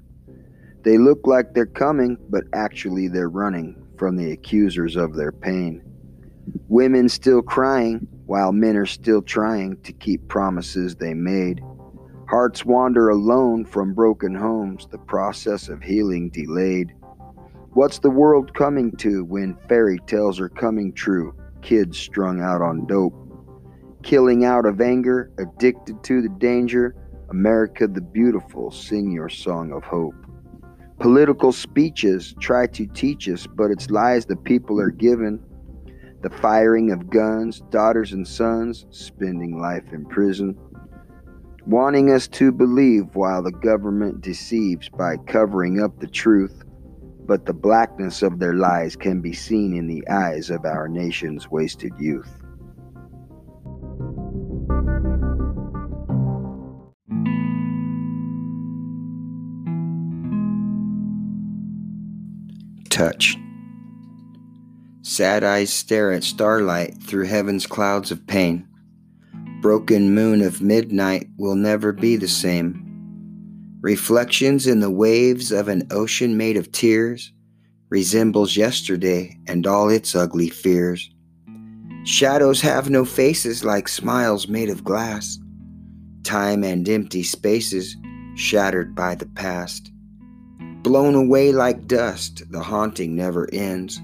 They 0.81 0.97
look 0.97 1.27
like 1.27 1.53
they're 1.53 1.67
coming, 1.67 2.17
but 2.31 2.45
actually 2.51 3.09
they're 3.09 3.29
running 3.29 3.79
from 3.95 4.15
the 4.15 4.31
accusers 4.31 4.95
of 4.95 5.13
their 5.13 5.31
pain. 5.31 5.83
Women 6.67 7.09
still 7.09 7.43
crying, 7.43 8.07
while 8.25 8.51
men 8.51 8.75
are 8.75 8.87
still 8.87 9.21
trying 9.21 9.79
to 9.83 9.93
keep 9.93 10.27
promises 10.27 10.95
they 10.95 11.13
made. 11.13 11.61
Hearts 12.27 12.65
wander 12.65 13.09
alone 13.09 13.65
from 13.65 13.93
broken 13.93 14.33
homes, 14.33 14.87
the 14.89 14.97
process 14.97 15.69
of 15.69 15.83
healing 15.83 16.31
delayed. 16.31 16.91
What's 17.73 17.99
the 17.99 18.09
world 18.09 18.55
coming 18.55 18.93
to 18.93 19.23
when 19.25 19.57
fairy 19.69 19.99
tales 20.07 20.39
are 20.39 20.49
coming 20.49 20.91
true? 20.91 21.35
Kids 21.61 21.97
strung 21.97 22.41
out 22.41 22.61
on 22.61 22.85
dope. 22.85 23.15
Killing 24.03 24.45
out 24.45 24.65
of 24.65 24.81
anger, 24.81 25.31
addicted 25.37 26.03
to 26.03 26.21
the 26.21 26.29
danger, 26.29 26.95
America 27.29 27.87
the 27.87 28.01
Beautiful, 28.01 28.71
sing 28.71 29.11
your 29.11 29.29
song 29.29 29.71
of 29.71 29.83
hope. 29.83 30.15
Political 30.99 31.51
speeches 31.51 32.35
try 32.39 32.67
to 32.67 32.85
teach 32.87 33.29
us, 33.29 33.47
but 33.47 33.71
it's 33.71 33.89
lies 33.89 34.25
the 34.25 34.35
people 34.35 34.79
are 34.79 34.91
given. 34.91 35.39
The 36.21 36.29
firing 36.29 36.91
of 36.91 37.09
guns, 37.09 37.61
daughters 37.69 38.13
and 38.13 38.27
sons, 38.27 38.85
spending 38.89 39.59
life 39.59 39.93
in 39.93 40.05
prison. 40.05 40.57
Wanting 41.65 42.11
us 42.11 42.27
to 42.29 42.51
believe 42.51 43.15
while 43.15 43.41
the 43.41 43.51
government 43.51 44.21
deceives 44.21 44.89
by 44.89 45.17
covering 45.17 45.81
up 45.81 45.99
the 45.99 46.07
truth 46.07 46.63
but 47.25 47.45
the 47.45 47.53
blackness 47.53 48.21
of 48.21 48.39
their 48.39 48.53
lies 48.53 48.95
can 48.95 49.21
be 49.21 49.33
seen 49.33 49.75
in 49.75 49.87
the 49.87 50.07
eyes 50.07 50.49
of 50.49 50.65
our 50.65 50.87
nation's 50.87 51.49
wasted 51.49 51.91
youth. 51.99 52.29
Touch. 62.89 63.37
Sad 65.01 65.43
eyes 65.43 65.71
stare 65.71 66.11
at 66.11 66.23
starlight 66.23 67.01
through 67.01 67.25
heaven's 67.25 67.65
clouds 67.65 68.11
of 68.11 68.27
pain. 68.27 68.67
Broken 69.61 70.13
moon 70.13 70.41
of 70.41 70.61
midnight 70.61 71.27
will 71.37 71.55
never 71.55 71.93
be 71.93 72.15
the 72.15 72.27
same 72.27 72.80
reflections 73.81 74.67
in 74.67 74.79
the 74.79 74.91
waves 74.91 75.51
of 75.51 75.67
an 75.67 75.87
ocean 75.91 76.37
made 76.37 76.55
of 76.55 76.71
tears, 76.71 77.33
resembles 77.89 78.55
yesterday 78.55 79.37
and 79.47 79.67
all 79.67 79.89
its 79.89 80.15
ugly 80.15 80.49
fears. 80.49 81.09
Shadows 82.03 82.61
have 82.61 82.89
no 82.89 83.05
faces 83.05 83.63
like 83.63 83.87
smiles 83.87 84.47
made 84.47 84.69
of 84.69 84.83
glass. 84.83 85.37
Time 86.23 86.63
and 86.63 86.87
empty 86.87 87.23
spaces 87.23 87.95
shattered 88.35 88.95
by 88.95 89.15
the 89.15 89.25
past. 89.25 89.91
Blown 90.83 91.15
away 91.15 91.51
like 91.51 91.87
dust, 91.87 92.43
the 92.51 92.61
haunting 92.61 93.15
never 93.15 93.47
ends. 93.53 93.99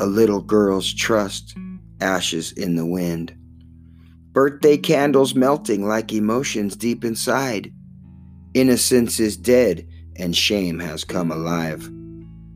A 0.00 0.06
little 0.06 0.40
girl's 0.40 0.92
trust, 0.92 1.54
ashes 2.00 2.52
in 2.52 2.74
the 2.74 2.86
wind. 2.86 3.34
Birthday 4.32 4.76
candles 4.76 5.34
melting 5.34 5.86
like 5.86 6.12
emotions 6.12 6.76
deep 6.76 7.04
inside. 7.04 7.72
Innocence 8.54 9.20
is 9.20 9.36
dead 9.36 9.86
and 10.16 10.36
shame 10.36 10.78
has 10.80 11.04
come 11.04 11.30
alive. 11.30 11.88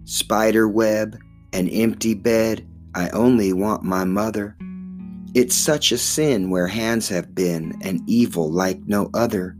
Spider 0.04 0.68
web, 0.68 1.18
an 1.52 1.68
empty 1.68 2.14
bed, 2.14 2.66
I 2.94 3.09
only 3.11 3.52
want 3.52 3.83
my 3.83 4.04
mother. 4.04 4.57
It's 5.35 5.57
such 5.57 5.92
a 5.92 5.98
sin 5.98 6.50
where 6.50 6.66
hands 6.66 7.09
have 7.09 7.35
been, 7.35 7.78
an 7.83 8.02
evil 8.07 8.50
like 8.50 8.80
no 8.87 9.11
other. 9.14 9.57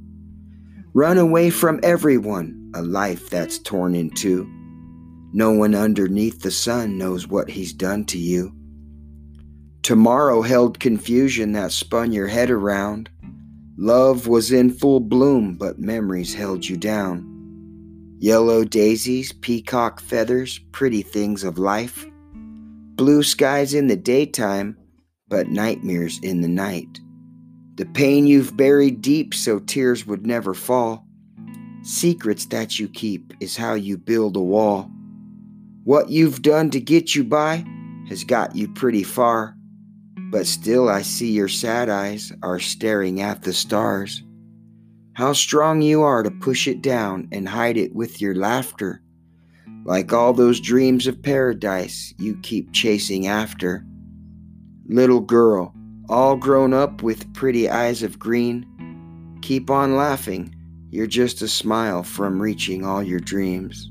Run 0.93 1.19
away 1.19 1.51
from 1.51 1.81
everyone, 1.83 2.71
a 2.75 2.83
life 2.83 3.31
that's 3.31 3.59
torn 3.59 3.95
in 3.95 4.11
two. 4.11 4.49
No 5.33 5.51
one 5.51 5.75
underneath 5.75 6.43
the 6.43 6.51
sun 6.53 6.97
knows 6.99 7.27
what 7.27 7.51
he's 7.51 7.73
done 7.73 8.05
to 8.07 8.19
you. 8.19 8.53
Tomorrow 9.83 10.43
held 10.43 10.79
confusion 10.79 11.53
that 11.53 11.73
spun 11.73 12.13
your 12.13 12.29
head 12.29 12.51
around. 12.51 13.11
Love 13.77 14.29
was 14.29 14.53
in 14.53 14.71
full 14.71 15.01
bloom, 15.01 15.57
but 15.57 15.79
memories 15.79 16.33
held 16.33 16.65
you 16.65 16.77
down. 16.77 17.29
Yellow 18.19 18.65
daisies, 18.65 19.33
peacock 19.33 20.01
feathers, 20.01 20.61
pretty 20.71 21.03
things 21.03 21.43
of 21.43 21.59
life. 21.59 22.07
Blue 22.95 23.23
skies 23.23 23.75
in 23.75 23.89
the 23.89 23.97
daytime, 23.97 24.77
but 25.29 25.49
nightmares 25.49 26.21
in 26.23 26.41
the 26.41 26.49
night. 26.49 27.01
The 27.75 27.87
pain 27.87 28.29
you've 28.29 28.57
buried 28.57 29.03
deep 29.03 29.35
so 29.35 29.59
tears 29.59 30.07
would 30.07 30.25
never 30.25 30.55
fall. 30.55 31.05
Secrets 31.83 32.47
that 32.47 32.79
you 32.79 32.89
keep 32.89 33.35
is 33.41 33.57
how 33.57 33.75
you 33.75 33.99
build 33.99 34.37
a 34.37 34.41
wall. 34.41 34.89
What 35.83 36.09
you've 36.09 36.41
done 36.41 36.71
to 36.71 36.81
get 36.81 37.17
you 37.17 37.25
by 37.25 37.65
has 38.09 38.23
got 38.23 38.55
you 38.55 38.69
pretty 38.69 39.03
far. 39.03 39.57
But 40.35 40.49
still, 40.49 40.89
I 40.89 41.03
see 41.03 41.31
your 41.31 41.47
sad 41.47 41.89
eyes 41.89 42.33
are 42.43 42.59
staring 42.59 43.21
at 43.21 43.43
the 43.43 43.53
stars. 43.53 44.25
How 45.13 45.33
strong 45.33 45.81
you 45.81 46.03
are 46.03 46.25
to 46.25 46.31
push 46.33 46.67
it 46.67 46.83
down 46.83 47.29
and 47.31 47.49
hide 47.49 47.77
it 47.77 47.95
with 47.95 48.21
your 48.21 48.35
laughter. 48.35 49.01
Like 49.85 50.13
all 50.13 50.33
those 50.33 50.59
dreams 50.59 51.07
of 51.07 51.23
paradise 51.23 52.13
you 52.19 52.37
keep 52.43 52.73
chasing 52.73 53.29
after. 53.29 53.87
Little 54.89 55.21
girl, 55.21 55.73
all 56.09 56.35
grown 56.35 56.75
up 56.75 57.01
with 57.01 57.33
pretty 57.33 57.71
eyes 57.71 58.03
of 58.03 58.19
green, 58.19 59.39
keep 59.41 59.71
on 59.71 59.95
laughing. 59.95 60.53
You're 60.91 61.07
just 61.07 61.43
a 61.43 61.49
smile 61.49 62.03
from 62.03 62.43
reaching 62.43 62.85
all 62.85 63.05
your 63.05 63.21
dreams. 63.21 63.89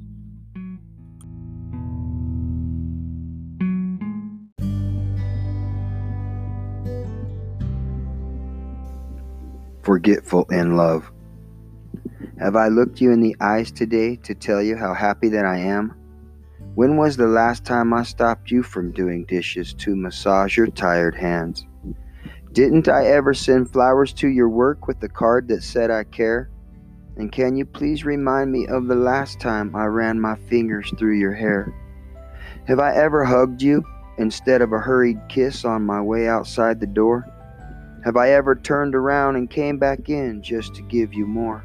Forgetful 9.83 10.45
in 10.49 10.77
love. 10.77 11.11
Have 12.39 12.55
I 12.55 12.69
looked 12.69 13.01
you 13.01 13.11
in 13.11 13.19
the 13.19 13.35
eyes 13.39 13.71
today 13.71 14.15
to 14.17 14.33
tell 14.33 14.61
you 14.61 14.77
how 14.77 14.93
happy 14.93 15.29
that 15.29 15.45
I 15.45 15.57
am? 15.57 15.93
When 16.75 16.97
was 16.97 17.17
the 17.17 17.27
last 17.27 17.65
time 17.65 17.93
I 17.93 18.03
stopped 18.03 18.49
you 18.49 18.63
from 18.63 18.91
doing 18.93 19.25
dishes 19.25 19.73
to 19.75 19.95
massage 19.95 20.57
your 20.57 20.67
tired 20.67 21.15
hands? 21.15 21.65
Didn't 22.53 22.87
I 22.87 23.07
ever 23.07 23.33
send 23.33 23.71
flowers 23.71 24.13
to 24.13 24.27
your 24.27 24.49
work 24.49 24.87
with 24.87 24.99
the 24.99 25.09
card 25.09 25.47
that 25.49 25.63
said 25.63 25.91
I 25.91 26.05
care? 26.05 26.49
And 27.17 27.31
can 27.31 27.55
you 27.55 27.65
please 27.65 28.05
remind 28.05 28.51
me 28.51 28.65
of 28.67 28.87
the 28.87 28.95
last 28.95 29.39
time 29.39 29.75
I 29.75 29.85
ran 29.85 30.19
my 30.19 30.35
fingers 30.35 30.91
through 30.97 31.17
your 31.19 31.33
hair? 31.33 31.73
Have 32.67 32.79
I 32.79 32.95
ever 32.95 33.25
hugged 33.25 33.61
you 33.61 33.83
instead 34.17 34.61
of 34.61 34.71
a 34.71 34.79
hurried 34.79 35.19
kiss 35.29 35.65
on 35.65 35.85
my 35.85 36.01
way 36.01 36.27
outside 36.27 36.79
the 36.79 36.87
door? 36.87 37.27
Have 38.03 38.17
I 38.17 38.31
ever 38.31 38.53
turned 38.53 38.95
around 38.95 39.37
and 39.37 39.49
came 39.49 39.77
back 39.77 40.09
in 40.09 40.41
just 40.41 40.75
to 40.75 40.81
give 40.81 41.13
you 41.13 41.25
more? 41.25 41.63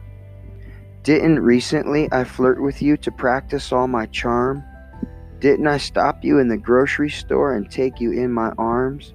Didn't 1.02 1.40
recently 1.40 2.08
I 2.12 2.22
flirt 2.22 2.62
with 2.62 2.80
you 2.80 2.96
to 2.98 3.10
practice 3.10 3.72
all 3.72 3.88
my 3.88 4.06
charm? 4.06 4.62
Didn't 5.40 5.66
I 5.66 5.78
stop 5.78 6.22
you 6.22 6.38
in 6.38 6.46
the 6.46 6.56
grocery 6.56 7.10
store 7.10 7.54
and 7.54 7.68
take 7.68 8.00
you 8.00 8.12
in 8.12 8.32
my 8.32 8.52
arms? 8.56 9.14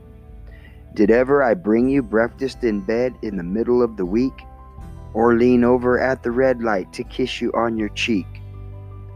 Did 0.95 1.12
ever 1.12 1.41
I 1.41 1.53
bring 1.53 1.88
you 1.88 2.03
breakfast 2.03 2.63
in 2.63 2.81
bed 2.81 3.13
in 3.21 3.38
the 3.38 3.43
middle 3.43 3.81
of 3.81 3.95
the 3.95 4.05
week? 4.05 4.41
Or 5.13 5.36
lean 5.36 5.63
over 5.63 5.99
at 5.99 6.23
the 6.23 6.31
red 6.31 6.62
light 6.62 6.91
to 6.93 7.03
kiss 7.03 7.39
you 7.39 7.53
on 7.53 7.77
your 7.77 7.89
cheek? 7.89 8.27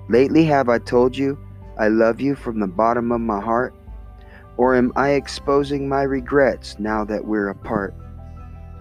Lately 0.08 0.46
have 0.46 0.70
I 0.70 0.80
told 0.80 1.18
you 1.18 1.38
I 1.78 1.90
love 1.90 2.22
you 2.22 2.36
from 2.36 2.60
the 2.60 2.68
bottom 2.68 3.12
of 3.12 3.20
my 3.20 3.42
heart? 3.42 3.76
Or 4.58 4.76
am 4.76 4.92
I 4.96 5.12
exposing 5.12 5.88
my 5.88 6.04
regrets 6.04 6.78
now 6.80 7.06
that 7.06 7.26
we're 7.26 7.50
apart? 7.50 7.96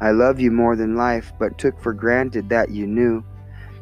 I 0.01 0.11
love 0.11 0.41
you 0.41 0.51
more 0.51 0.77
than 0.77 0.97
life, 0.97 1.33
but 1.39 1.59
took 1.59 1.81
for 1.81 1.93
granted 1.93 2.49
that 2.49 2.71
you 2.71 2.87
knew. 2.87 3.25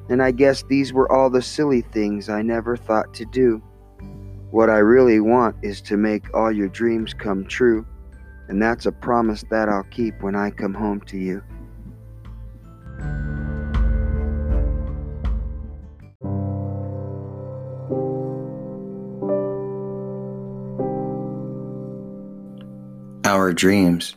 And 0.09 0.23
I 0.23 0.33
guess 0.33 0.63
these 0.65 0.93
were 0.93 1.11
all 1.11 1.31
the 1.31 1.43
silly 1.43 1.81
things 1.81 2.29
I 2.29 2.43
never 2.43 2.77
thought 2.77 3.15
to 3.15 3.25
do. 3.25 3.63
What 4.51 4.71
I 4.71 4.79
really 4.79 5.19
want 5.19 5.57
is 5.63 5.81
to 5.83 5.97
make 5.97 6.33
all 6.35 6.53
your 6.53 6.69
dreams 6.69 7.15
come 7.15 7.45
true, 7.47 7.87
and 8.49 8.63
that's 8.63 8.87
a 8.87 8.93
promise 8.93 9.45
that 9.51 9.69
I'll 9.69 9.85
keep 9.85 10.23
when 10.23 10.37
I 10.37 10.51
come 10.51 10.75
home 10.75 11.01
to 11.07 11.19
you. 11.19 11.43
Our 23.45 23.53
dreams. 23.53 24.17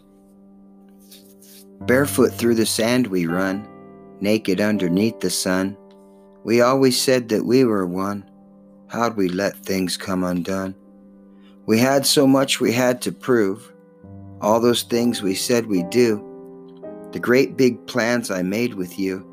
Barefoot 1.81 2.29
through 2.29 2.55
the 2.55 2.65
sand 2.65 3.07
we 3.07 3.25
run, 3.25 3.67
naked 4.21 4.61
underneath 4.61 5.19
the 5.19 5.29
sun. 5.29 5.75
We 6.45 6.61
always 6.61 6.97
said 6.97 7.27
that 7.27 7.43
we 7.43 7.65
were 7.65 7.85
one. 7.85 8.23
How'd 8.87 9.17
we 9.17 9.27
let 9.27 9.65
things 9.65 9.97
come 9.97 10.23
undone? 10.23 10.75
We 11.65 11.77
had 11.77 12.05
so 12.05 12.25
much 12.25 12.61
we 12.61 12.71
had 12.71 13.01
to 13.01 13.11
prove, 13.11 13.69
all 14.39 14.61
those 14.61 14.83
things 14.83 15.21
we 15.21 15.35
said 15.35 15.65
we'd 15.65 15.89
do, 15.89 16.23
the 17.11 17.19
great 17.19 17.57
big 17.57 17.85
plans 17.85 18.31
I 18.31 18.43
made 18.43 18.75
with 18.75 18.97
you, 18.97 19.27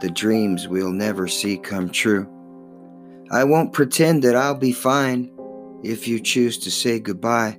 the 0.00 0.08
dreams 0.08 0.68
we'll 0.68 0.90
never 0.90 1.28
see 1.28 1.58
come 1.58 1.90
true. 1.90 2.26
I 3.30 3.44
won't 3.44 3.74
pretend 3.74 4.24
that 4.24 4.36
I'll 4.36 4.54
be 4.54 4.72
fine 4.72 5.30
if 5.84 6.08
you 6.08 6.18
choose 6.18 6.56
to 6.60 6.70
say 6.70 6.98
goodbye. 6.98 7.58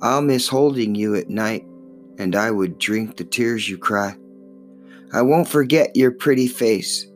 I'll 0.00 0.22
miss 0.22 0.46
holding 0.46 0.94
you 0.94 1.14
at 1.16 1.28
night, 1.28 1.66
and 2.18 2.36
I 2.36 2.50
would 2.50 2.78
drink 2.78 3.16
the 3.16 3.24
tears 3.24 3.68
you 3.68 3.78
cry. 3.78 4.16
I 5.12 5.22
won't 5.22 5.48
forget 5.48 5.96
your 5.96 6.12
pretty 6.12 6.46
face. 6.46 7.06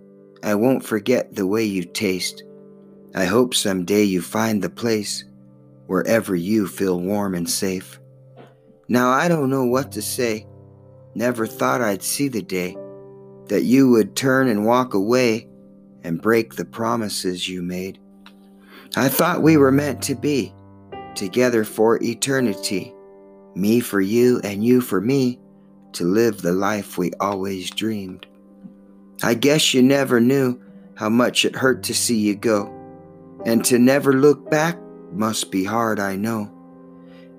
I 0.42 0.54
won't 0.56 0.84
forget 0.84 1.34
the 1.34 1.46
way 1.46 1.64
you 1.64 1.84
taste. 1.84 2.42
I 3.14 3.26
hope 3.26 3.54
someday 3.54 4.02
you 4.02 4.20
find 4.20 4.62
the 4.62 4.70
place 4.70 5.24
wherever 5.86 6.34
you 6.34 6.66
feel 6.66 6.98
warm 6.98 7.34
and 7.34 7.48
safe. 7.48 8.00
Now 8.88 9.10
I 9.10 9.28
don't 9.28 9.50
know 9.50 9.64
what 9.64 9.92
to 9.92 10.02
say. 10.02 10.46
Never 11.14 11.46
thought 11.46 11.82
I'd 11.82 12.02
see 12.02 12.28
the 12.28 12.42
day 12.42 12.76
that 13.46 13.64
you 13.64 13.90
would 13.90 14.16
turn 14.16 14.48
and 14.48 14.64
walk 14.64 14.94
away 14.94 15.48
and 16.02 16.22
break 16.22 16.54
the 16.54 16.64
promises 16.64 17.48
you 17.48 17.62
made. 17.62 17.98
I 18.96 19.08
thought 19.08 19.42
we 19.42 19.56
were 19.56 19.70
meant 19.70 20.02
to 20.04 20.14
be 20.14 20.54
together 21.16 21.64
for 21.64 22.02
eternity, 22.02 22.94
me 23.54 23.80
for 23.80 24.00
you 24.00 24.40
and 24.44 24.64
you 24.64 24.80
for 24.80 25.00
me, 25.00 25.38
to 25.92 26.04
live 26.04 26.40
the 26.40 26.52
life 26.52 26.96
we 26.96 27.12
always 27.20 27.70
dreamed. 27.70 28.26
I 29.22 29.34
guess 29.34 29.74
you 29.74 29.82
never 29.82 30.20
knew 30.20 30.60
how 30.94 31.08
much 31.08 31.44
it 31.44 31.54
hurt 31.54 31.82
to 31.84 31.94
see 31.94 32.18
you 32.18 32.34
go. 32.34 32.72
And 33.44 33.64
to 33.66 33.78
never 33.78 34.12
look 34.12 34.50
back 34.50 34.78
must 35.12 35.50
be 35.50 35.64
hard, 35.64 36.00
I 36.00 36.16
know. 36.16 36.50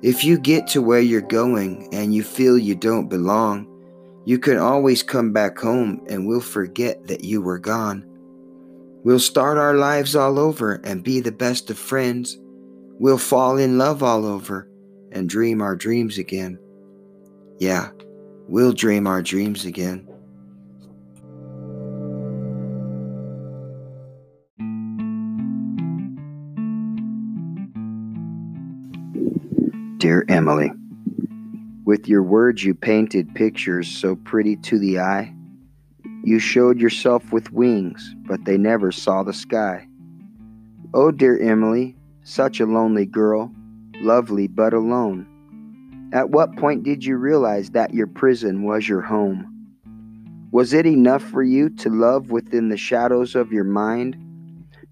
If 0.01 0.23
you 0.23 0.37
get 0.37 0.67
to 0.67 0.81
where 0.81 0.99
you're 0.99 1.21
going 1.21 1.87
and 1.93 2.13
you 2.13 2.23
feel 2.23 2.57
you 2.57 2.75
don't 2.75 3.07
belong, 3.07 3.67
you 4.25 4.37
can 4.37 4.57
always 4.57 5.03
come 5.03 5.31
back 5.33 5.57
home 5.57 6.01
and 6.09 6.27
we'll 6.27 6.41
forget 6.41 7.07
that 7.07 7.23
you 7.23 7.41
were 7.41 7.59
gone. 7.59 8.05
We'll 9.03 9.19
start 9.19 9.57
our 9.57 9.75
lives 9.75 10.15
all 10.15 10.39
over 10.39 10.75
and 10.83 11.03
be 11.03 11.19
the 11.19 11.31
best 11.31 11.69
of 11.69 11.77
friends. 11.77 12.37
We'll 12.99 13.17
fall 13.17 13.57
in 13.57 13.77
love 13.77 14.03
all 14.03 14.25
over 14.25 14.69
and 15.11 15.27
dream 15.27 15.61
our 15.61 15.75
dreams 15.75 16.17
again. 16.17 16.59
Yeah, 17.59 17.89
we'll 18.47 18.73
dream 18.73 19.07
our 19.07 19.21
dreams 19.21 19.65
again. 19.65 20.07
Dear 29.97 30.25
Emily, 30.27 30.71
with 31.85 32.07
your 32.07 32.23
words 32.23 32.63
you 32.63 32.75
painted 32.75 33.33
pictures 33.35 33.87
so 33.87 34.15
pretty 34.17 34.57
to 34.57 34.77
the 34.77 34.99
eye. 34.99 35.33
You 36.23 36.39
showed 36.39 36.79
yourself 36.79 37.31
with 37.31 37.51
wings, 37.51 38.15
but 38.27 38.43
they 38.45 38.57
never 38.57 38.91
saw 38.91 39.23
the 39.23 39.33
sky. 39.33 39.87
Oh, 40.93 41.11
dear 41.11 41.39
Emily, 41.39 41.95
such 42.23 42.59
a 42.59 42.65
lonely 42.65 43.05
girl, 43.05 43.51
lovely 44.01 44.47
but 44.47 44.73
alone. 44.73 45.27
At 46.13 46.29
what 46.29 46.55
point 46.57 46.83
did 46.83 47.03
you 47.03 47.17
realize 47.17 47.71
that 47.71 47.93
your 47.93 48.07
prison 48.07 48.63
was 48.63 48.87
your 48.87 49.01
home? 49.01 49.49
Was 50.51 50.73
it 50.73 50.85
enough 50.85 51.23
for 51.23 51.41
you 51.41 51.69
to 51.69 51.89
love 51.89 52.29
within 52.29 52.69
the 52.69 52.77
shadows 52.77 53.33
of 53.35 53.51
your 53.51 53.63
mind? 53.63 54.15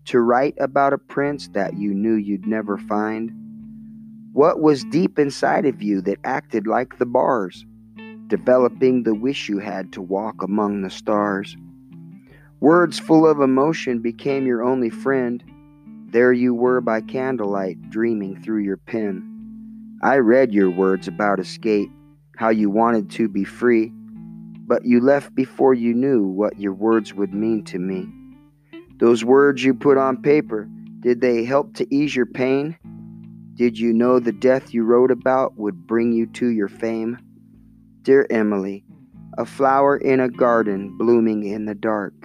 To 0.05 0.19
write 0.19 0.55
about 0.59 0.93
a 0.93 0.97
prince 0.97 1.47
that 1.49 1.77
you 1.77 1.93
knew 1.93 2.15
you'd 2.15 2.47
never 2.47 2.77
find? 2.77 3.31
What 4.33 4.61
was 4.61 4.83
deep 4.85 5.19
inside 5.19 5.65
of 5.65 5.81
you 5.81 6.01
that 6.01 6.17
acted 6.23 6.65
like 6.65 6.97
the 6.97 7.05
bars, 7.05 7.65
developing 8.27 9.03
the 9.03 9.13
wish 9.13 9.47
you 9.47 9.59
had 9.59 9.93
to 9.93 10.01
walk 10.01 10.41
among 10.41 10.81
the 10.81 10.89
stars? 10.89 11.55
Words 12.59 12.97
full 12.97 13.27
of 13.27 13.41
emotion 13.41 13.99
became 13.99 14.47
your 14.47 14.63
only 14.63 14.89
friend. 14.89 15.43
There 16.11 16.33
you 16.33 16.53
were 16.53 16.81
by 16.81 17.01
candlelight, 17.01 17.89
dreaming 17.89 18.41
through 18.41 18.63
your 18.63 18.77
pen. 18.77 19.97
I 20.03 20.17
read 20.17 20.53
your 20.53 20.69
words 20.69 21.07
about 21.07 21.39
escape, 21.39 21.89
how 22.37 22.49
you 22.49 22.69
wanted 22.69 23.09
to 23.11 23.27
be 23.27 23.43
free 23.43 23.91
but 24.71 24.85
you 24.85 25.01
left 25.01 25.35
before 25.35 25.73
you 25.73 25.93
knew 25.93 26.23
what 26.23 26.57
your 26.57 26.73
words 26.73 27.13
would 27.13 27.33
mean 27.33 27.61
to 27.61 27.77
me. 27.77 28.07
Those 28.99 29.21
words 29.25 29.61
you 29.61 29.73
put 29.73 29.97
on 29.97 30.21
paper, 30.21 30.69
did 31.01 31.19
they 31.19 31.43
help 31.43 31.73
to 31.73 31.93
ease 31.93 32.15
your 32.15 32.25
pain? 32.25 32.77
Did 33.55 33.77
you 33.77 33.91
know 33.91 34.21
the 34.21 34.31
death 34.31 34.73
you 34.73 34.85
wrote 34.85 35.11
about 35.11 35.57
would 35.57 35.85
bring 35.85 36.13
you 36.13 36.25
to 36.27 36.47
your 36.47 36.69
fame? 36.69 37.17
Dear 38.03 38.25
Emily, 38.29 38.85
a 39.37 39.45
flower 39.45 39.97
in 39.97 40.21
a 40.21 40.29
garden 40.29 40.97
blooming 40.97 41.43
in 41.43 41.65
the 41.65 41.75
dark. 41.75 42.20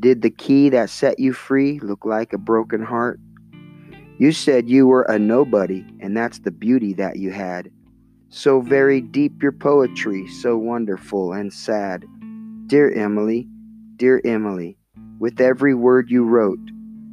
Did 0.00 0.22
the 0.22 0.30
key 0.30 0.68
that 0.68 0.90
set 0.90 1.18
you 1.18 1.32
free 1.32 1.80
look 1.80 2.04
like 2.04 2.32
a 2.32 2.38
broken 2.38 2.82
heart? 2.82 3.18
You 4.18 4.30
said 4.30 4.68
you 4.68 4.86
were 4.86 5.02
a 5.02 5.18
nobody, 5.18 5.84
and 5.98 6.16
that's 6.16 6.38
the 6.38 6.52
beauty 6.52 6.92
that 6.94 7.16
you 7.16 7.32
had. 7.32 7.70
So 8.28 8.60
very 8.60 9.00
deep 9.00 9.42
your 9.42 9.52
poetry, 9.52 10.28
so 10.28 10.56
wonderful 10.56 11.32
and 11.32 11.52
sad. 11.52 12.04
Dear 12.66 12.92
Emily, 12.92 13.48
dear 13.96 14.20
Emily, 14.24 14.76
with 15.18 15.40
every 15.40 15.74
word 15.74 16.10
you 16.10 16.24
wrote, 16.24 16.60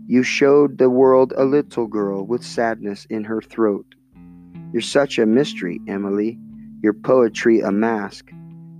you 0.05 0.21
showed 0.21 0.77
the 0.77 0.89
world 0.89 1.33
a 1.37 1.45
little 1.45 1.87
girl 1.87 2.23
with 2.23 2.43
sadness 2.43 3.05
in 3.09 3.23
her 3.23 3.41
throat. 3.41 3.95
You're 4.73 4.81
such 4.81 5.17
a 5.17 5.25
mystery, 5.25 5.79
Emily, 5.87 6.37
your 6.83 6.93
poetry 6.93 7.61
a 7.61 7.71
mask. 7.71 8.29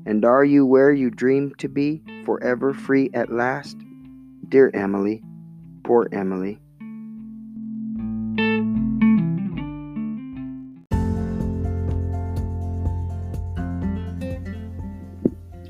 And 0.06 0.24
are 0.24 0.46
you 0.46 0.64
where 0.64 0.92
you 0.92 1.10
dreamed 1.10 1.58
to 1.58 1.68
be, 1.68 2.04
forever 2.24 2.72
free 2.72 3.10
at 3.16 3.32
last? 3.32 3.78
Dear 4.48 4.70
Emily, 4.76 5.24
poor 5.84 6.08
Emily. 6.12 6.60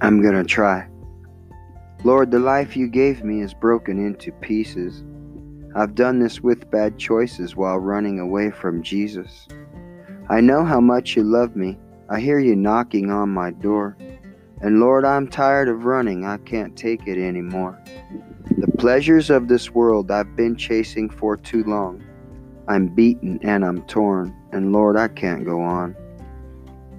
I'm 0.01 0.21
gonna 0.21 0.43
try. 0.43 0.87
Lord, 2.03 2.31
the 2.31 2.39
life 2.39 2.75
you 2.75 2.89
gave 2.89 3.23
me 3.23 3.41
is 3.41 3.53
broken 3.53 3.97
into 3.97 4.33
pieces. 4.33 5.05
I've 5.73 5.95
done 5.95 6.19
this 6.19 6.41
with 6.41 6.69
bad 6.69 6.97
choices 6.97 7.55
while 7.55 7.79
running 7.79 8.19
away 8.19 8.51
from 8.51 8.83
Jesus. 8.83 9.47
I 10.29 10.41
know 10.41 10.65
how 10.65 10.81
much 10.81 11.15
you 11.15 11.23
love 11.23 11.55
me. 11.55 11.79
I 12.09 12.19
hear 12.19 12.39
you 12.39 12.57
knocking 12.57 13.09
on 13.09 13.29
my 13.29 13.51
door. 13.51 13.95
And 14.61 14.79
Lord, 14.81 15.05
I'm 15.05 15.27
tired 15.27 15.69
of 15.69 15.85
running. 15.85 16.25
I 16.25 16.37
can't 16.37 16.75
take 16.75 17.07
it 17.07 17.17
anymore. 17.17 17.81
Pleasures 18.77 19.29
of 19.29 19.47
this 19.47 19.71
world 19.71 20.11
I've 20.11 20.35
been 20.35 20.57
chasing 20.57 21.09
for 21.09 21.37
too 21.37 21.63
long. 21.63 22.03
I'm 22.67 22.87
beaten 22.87 23.39
and 23.41 23.63
I'm 23.63 23.81
torn, 23.83 24.35
and 24.51 24.73
Lord, 24.73 24.97
I 24.97 25.07
can't 25.07 25.45
go 25.45 25.61
on. 25.61 25.95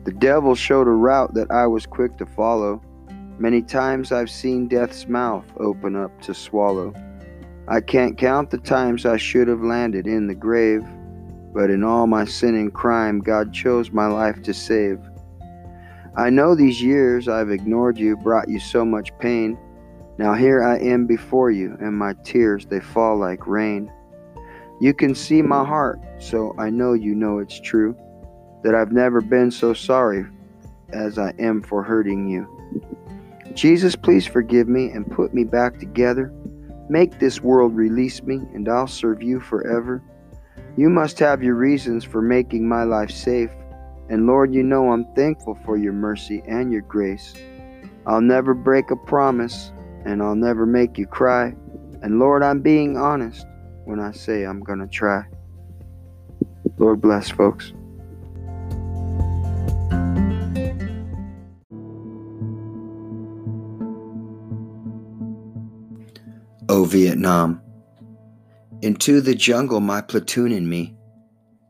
The 0.05 0.13
devil 0.13 0.55
showed 0.55 0.87
a 0.87 0.93
route 0.93 1.35
that 1.35 1.51
I 1.51 1.67
was 1.67 1.85
quick 1.85 2.17
to 2.17 2.25
follow. 2.25 2.81
Many 3.39 3.61
times 3.61 4.11
I've 4.11 4.31
seen 4.31 4.69
death's 4.69 5.07
mouth 5.07 5.45
open 5.59 5.97
up 5.97 6.19
to 6.23 6.33
swallow. 6.33 6.95
I 7.69 7.83
can't 7.83 8.17
count 8.17 8.51
the 8.51 8.59
times 8.59 9.05
I 9.05 9.19
should 9.19 9.49
have 9.49 9.61
landed 9.61 10.07
in 10.07 10.29
the 10.29 10.35
grave, 10.35 10.83
but 11.53 11.69
in 11.69 11.85
all 11.85 12.07
my 12.07 12.25
sin 12.25 12.55
and 12.55 12.73
crime, 12.73 13.21
God 13.21 13.53
chose 13.53 13.91
my 13.91 14.07
life 14.07 14.43
to 14.45 14.55
save. 14.55 15.01
I 16.17 16.31
know 16.31 16.55
these 16.55 16.81
years 16.81 17.29
I've 17.29 17.51
ignored 17.51 17.99
you 17.99 18.17
brought 18.17 18.49
you 18.49 18.61
so 18.61 18.85
much 18.85 19.17
pain. 19.19 19.59
Now 20.19 20.35
here 20.35 20.63
I 20.63 20.79
am 20.79 21.07
before 21.07 21.51
you, 21.51 21.77
and 21.81 21.97
my 21.97 22.15
tears 22.25 22.67
they 22.67 22.81
fall 22.81 23.19
like 23.19 23.47
rain. 23.47 23.93
You 24.81 24.95
can 24.95 25.15
see 25.15 25.43
my 25.43 25.65
heart, 25.65 26.01
so 26.19 26.55
I 26.59 26.71
know 26.71 26.93
you 26.93 27.15
know 27.15 27.39
it's 27.39 27.61
true 27.61 27.97
that 28.63 28.75
I've 28.75 28.93
never 28.93 29.21
been 29.21 29.51
so 29.51 29.75
sorry 29.75 30.27
as 30.93 31.19
I 31.19 31.33
am 31.39 31.63
for 31.63 31.83
hurting 31.83 32.29
you. 32.29 32.47
Jesus, 33.55 33.97
please 33.97 34.27
forgive 34.27 34.69
me 34.69 34.91
and 34.91 35.11
put 35.11 35.33
me 35.33 35.45
back 35.45 35.79
together. 35.79 36.33
Make 36.89 37.19
this 37.19 37.41
world 37.41 37.75
release 37.75 38.23
me, 38.23 38.37
and 38.55 38.69
I'll 38.69 38.87
serve 38.87 39.23
you 39.23 39.41
forever. 39.41 40.03
You 40.77 40.91
must 40.91 41.19
have 41.21 41.43
your 41.43 41.55
reasons 41.55 42.05
for 42.05 42.21
making 42.21 42.69
my 42.69 42.85
life 42.85 43.11
safe. 43.11 43.51
And 44.09 44.27
Lord, 44.27 44.55
you 44.55 44.63
know 44.63 44.93
I'm 44.93 45.07
thankful 45.15 45.59
for 45.65 45.77
your 45.77 45.95
mercy 45.95 46.43
and 46.47 46.71
your 46.71 46.83
grace. 46.83 47.35
I'll 48.07 48.21
never 48.21 48.55
break 48.55 48.91
a 48.91 48.97
promise, 48.97 49.73
and 50.07 50.23
I'll 50.23 50.37
never 50.37 50.65
make 50.65 50.97
you 50.97 51.07
cry. 51.07 51.53
And 52.01 52.21
Lord, 52.21 52.45
I'm 52.45 52.61
being 52.61 52.97
honest 52.97 53.45
when 53.85 53.99
I 53.99 54.13
say 54.13 54.45
I'm 54.45 54.61
going 54.61 54.79
to 54.79 54.87
try. 54.87 55.25
Lord 56.79 57.01
bless, 57.01 57.29
folks. 57.29 57.73
Oh, 66.69 66.85
Vietnam. 66.85 67.61
Into 68.83 69.21
the 69.21 69.35
jungle, 69.35 69.81
my 69.81 70.01
platoon 70.01 70.53
and 70.53 70.71
me. 70.71 70.95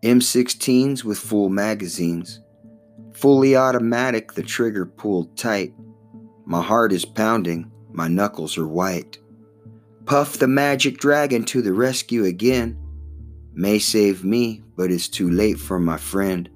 M16s 0.03 1.05
with 1.05 1.19
full 1.19 1.49
magazines. 1.49 2.41
Fully 3.15 3.57
automatic, 3.57 4.33
the 4.33 4.43
trigger 4.43 4.85
pulled 4.85 5.39
tight. 5.39 5.73
My 6.45 6.63
heart 6.63 6.93
is 6.93 7.07
pounding, 7.07 7.71
my 7.97 8.09
knuckles 8.09 8.59
are 8.59 8.69
white. 8.69 9.19
Puff 10.05 10.39
the 10.39 10.47
magic 10.47 10.99
dragon 10.99 11.45
to 11.45 11.63
the 11.63 11.73
rescue 11.73 12.25
again. 12.25 12.79
May 13.55 13.79
save 13.79 14.23
me, 14.23 14.63
but 14.77 14.91
it's 14.91 15.09
too 15.09 15.31
late 15.31 15.59
for 15.59 15.81
my 15.81 15.97
friend. 15.97 16.49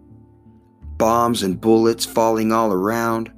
Bombs 0.99 1.43
and 1.43 1.61
bullets 1.61 2.05
falling 2.05 2.53
all 2.53 2.73
around, 2.73 3.33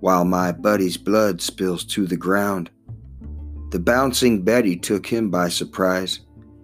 while 0.00 0.24
my 0.24 0.52
buddy's 0.52 0.98
blood 0.98 1.40
spills 1.40 1.84
to 1.86 2.06
the 2.06 2.16
ground. 2.16 2.70
The 3.70 3.80
bouncing 3.80 4.42
Betty 4.42 4.76
took 4.76 5.06
him 5.06 5.30
by 5.30 5.48
surprise, 5.48 6.20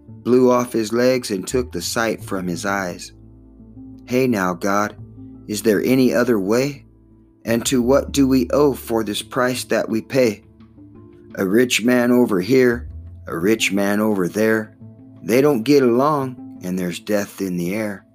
blew 0.07 0.51
off 0.51 0.73
his 0.73 0.93
legs, 0.93 1.31
and 1.31 1.49
took 1.49 1.73
the 1.73 1.83
sight 1.83 2.23
from 2.23 2.47
his 2.47 2.67
eyes. 2.67 3.13
Hey 4.07 4.27
now, 4.27 4.53
God, 4.53 4.97
is 5.49 5.63
there 5.63 5.83
any 5.83 6.15
other 6.15 6.39
way? 6.39 6.85
And 7.47 7.65
to 7.67 7.83
what 7.83 8.13
do 8.13 8.29
we 8.29 8.49
owe 8.51 8.75
for 8.75 9.03
this 9.03 9.23
price 9.23 9.65
that 9.65 9.89
we 9.89 10.01
pay? 10.03 10.44
A 11.37 11.47
rich 11.47 11.85
man 11.85 12.13
over 12.13 12.41
here, 12.41 12.89
a 13.27 13.37
rich 13.37 13.73
man 13.73 14.01
over 14.01 14.29
there. 14.29 14.77
They 15.23 15.41
don't 15.41 15.63
get 15.63 15.83
along, 15.83 16.61
and 16.63 16.79
there's 16.79 17.01
death 17.01 17.41
in 17.41 17.57
the 17.57 17.75
air. 17.75 18.07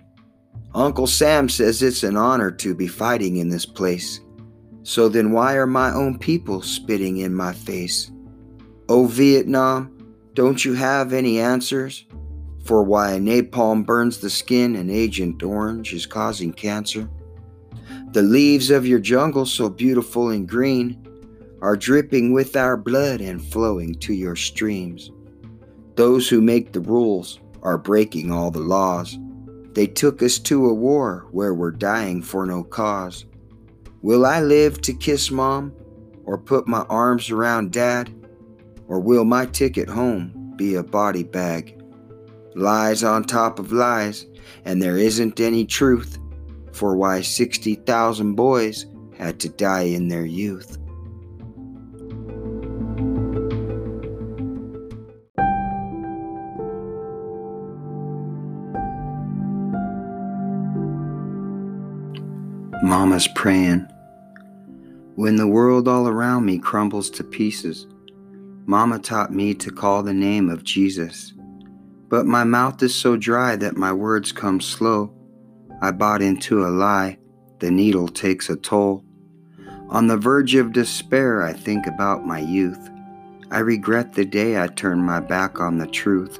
Uncle 0.73 1.07
Sam 1.07 1.49
says 1.49 1.81
it's 1.81 2.03
an 2.03 2.15
honor 2.15 2.51
to 2.51 2.75
be 2.75 2.87
fighting 2.87 3.37
in 3.37 3.49
this 3.49 3.65
place. 3.65 4.19
So 4.83 5.09
then 5.09 5.31
why 5.31 5.55
are 5.55 5.67
my 5.67 5.91
own 5.91 6.17
people 6.17 6.61
spitting 6.61 7.17
in 7.17 7.33
my 7.33 7.53
face? 7.53 8.11
Oh, 8.87 9.05
Vietnam, 9.05 9.95
don't 10.33 10.63
you 10.63 10.73
have 10.73 11.11
any 11.11 11.39
answers 11.39 12.05
for 12.63 12.83
why 12.83 13.17
napalm 13.19 13.85
burns 13.85 14.19
the 14.19 14.29
skin 14.29 14.75
and 14.75 14.89
Agent 14.89 15.43
Orange 15.43 15.93
is 15.93 16.05
causing 16.05 16.53
cancer? 16.53 17.09
The 18.11 18.21
leaves 18.21 18.71
of 18.71 18.87
your 18.87 18.99
jungle, 18.99 19.45
so 19.45 19.69
beautiful 19.69 20.29
and 20.29 20.47
green, 20.47 21.05
are 21.61 21.75
dripping 21.75 22.33
with 22.33 22.55
our 22.55 22.77
blood 22.77 23.21
and 23.21 23.43
flowing 23.43 23.95
to 23.95 24.13
your 24.13 24.35
streams. 24.35 25.11
Those 25.95 26.29
who 26.29 26.41
make 26.41 26.71
the 26.71 26.79
rules 26.79 27.39
are 27.61 27.77
breaking 27.77 28.31
all 28.31 28.51
the 28.51 28.59
laws. 28.59 29.17
They 29.73 29.87
took 29.87 30.23
us 30.23 30.39
to 30.39 30.67
a 30.67 30.73
war 30.73 31.27
where 31.31 31.53
we're 31.53 31.71
dying 31.71 32.21
for 32.21 32.45
no 32.45 32.63
cause. 32.63 33.25
Will 34.01 34.25
I 34.25 34.39
live 34.39 34.81
to 34.81 34.93
kiss 34.93 35.29
mom 35.29 35.73
or 36.23 36.37
put 36.37 36.67
my 36.67 36.81
arms 36.89 37.29
around 37.29 37.71
dad? 37.71 38.13
Or 38.87 38.99
will 38.99 39.25
my 39.25 39.45
ticket 39.45 39.89
home 39.89 40.53
be 40.55 40.75
a 40.75 40.83
body 40.83 41.23
bag? 41.23 41.79
Lies 42.55 43.03
on 43.03 43.23
top 43.23 43.59
of 43.59 43.71
lies, 43.71 44.25
and 44.65 44.81
there 44.81 44.97
isn't 44.97 45.39
any 45.39 45.65
truth 45.65 46.17
for 46.71 46.95
why 46.95 47.21
60,000 47.21 48.33
boys 48.33 48.87
had 49.15 49.39
to 49.41 49.49
die 49.49 49.83
in 49.83 50.07
their 50.07 50.25
youth. 50.25 50.78
Mama's 62.89 63.27
praying. 63.27 63.87
When 65.13 65.35
the 65.35 65.45
world 65.45 65.87
all 65.87 66.07
around 66.07 66.45
me 66.45 66.57
crumbles 66.57 67.11
to 67.11 67.23
pieces, 67.23 67.85
Mama 68.65 68.97
taught 68.97 69.31
me 69.31 69.53
to 69.53 69.69
call 69.69 70.01
the 70.01 70.11
name 70.11 70.49
of 70.49 70.63
Jesus. 70.63 71.33
But 72.07 72.25
my 72.25 72.43
mouth 72.43 72.81
is 72.81 72.95
so 72.95 73.15
dry 73.15 73.55
that 73.57 73.77
my 73.77 73.93
words 73.93 74.31
come 74.31 74.59
slow. 74.59 75.13
I 75.83 75.91
bought 75.91 76.23
into 76.23 76.65
a 76.65 76.73
lie, 76.73 77.19
the 77.59 77.69
needle 77.69 78.07
takes 78.07 78.49
a 78.49 78.55
toll. 78.55 79.05
On 79.89 80.07
the 80.07 80.17
verge 80.17 80.55
of 80.55 80.73
despair, 80.73 81.43
I 81.43 81.53
think 81.53 81.85
about 81.85 82.25
my 82.25 82.39
youth. 82.39 82.89
I 83.51 83.59
regret 83.59 84.13
the 84.13 84.25
day 84.25 84.59
I 84.59 84.65
turned 84.65 85.05
my 85.05 85.19
back 85.19 85.59
on 85.59 85.77
the 85.77 85.85
truth. 85.85 86.39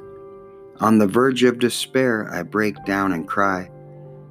On 0.79 0.97
the 0.97 1.05
verge 1.05 1.43
of 1.43 1.59
despair, 1.59 2.27
I 2.33 2.41
break 2.41 2.83
down 2.85 3.11
and 3.11 3.27
cry. 3.27 3.69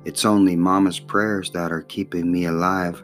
It's 0.04 0.24
only 0.24 0.56
Mama's 0.56 1.00
prayers 1.00 1.50
that 1.50 1.72
are 1.72 1.82
keeping 1.82 2.30
me 2.30 2.46
alive. 2.46 3.02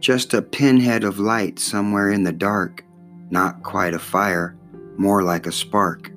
Just 0.00 0.34
a 0.34 0.42
pinhead 0.42 1.04
of 1.04 1.18
light 1.18 1.58
somewhere 1.58 2.10
in 2.10 2.24
the 2.24 2.32
dark, 2.32 2.84
not 3.30 3.62
quite 3.62 3.94
a 3.94 3.98
fire, 3.98 4.56
more 4.96 5.22
like 5.22 5.46
a 5.46 5.52
spark. 5.52 6.10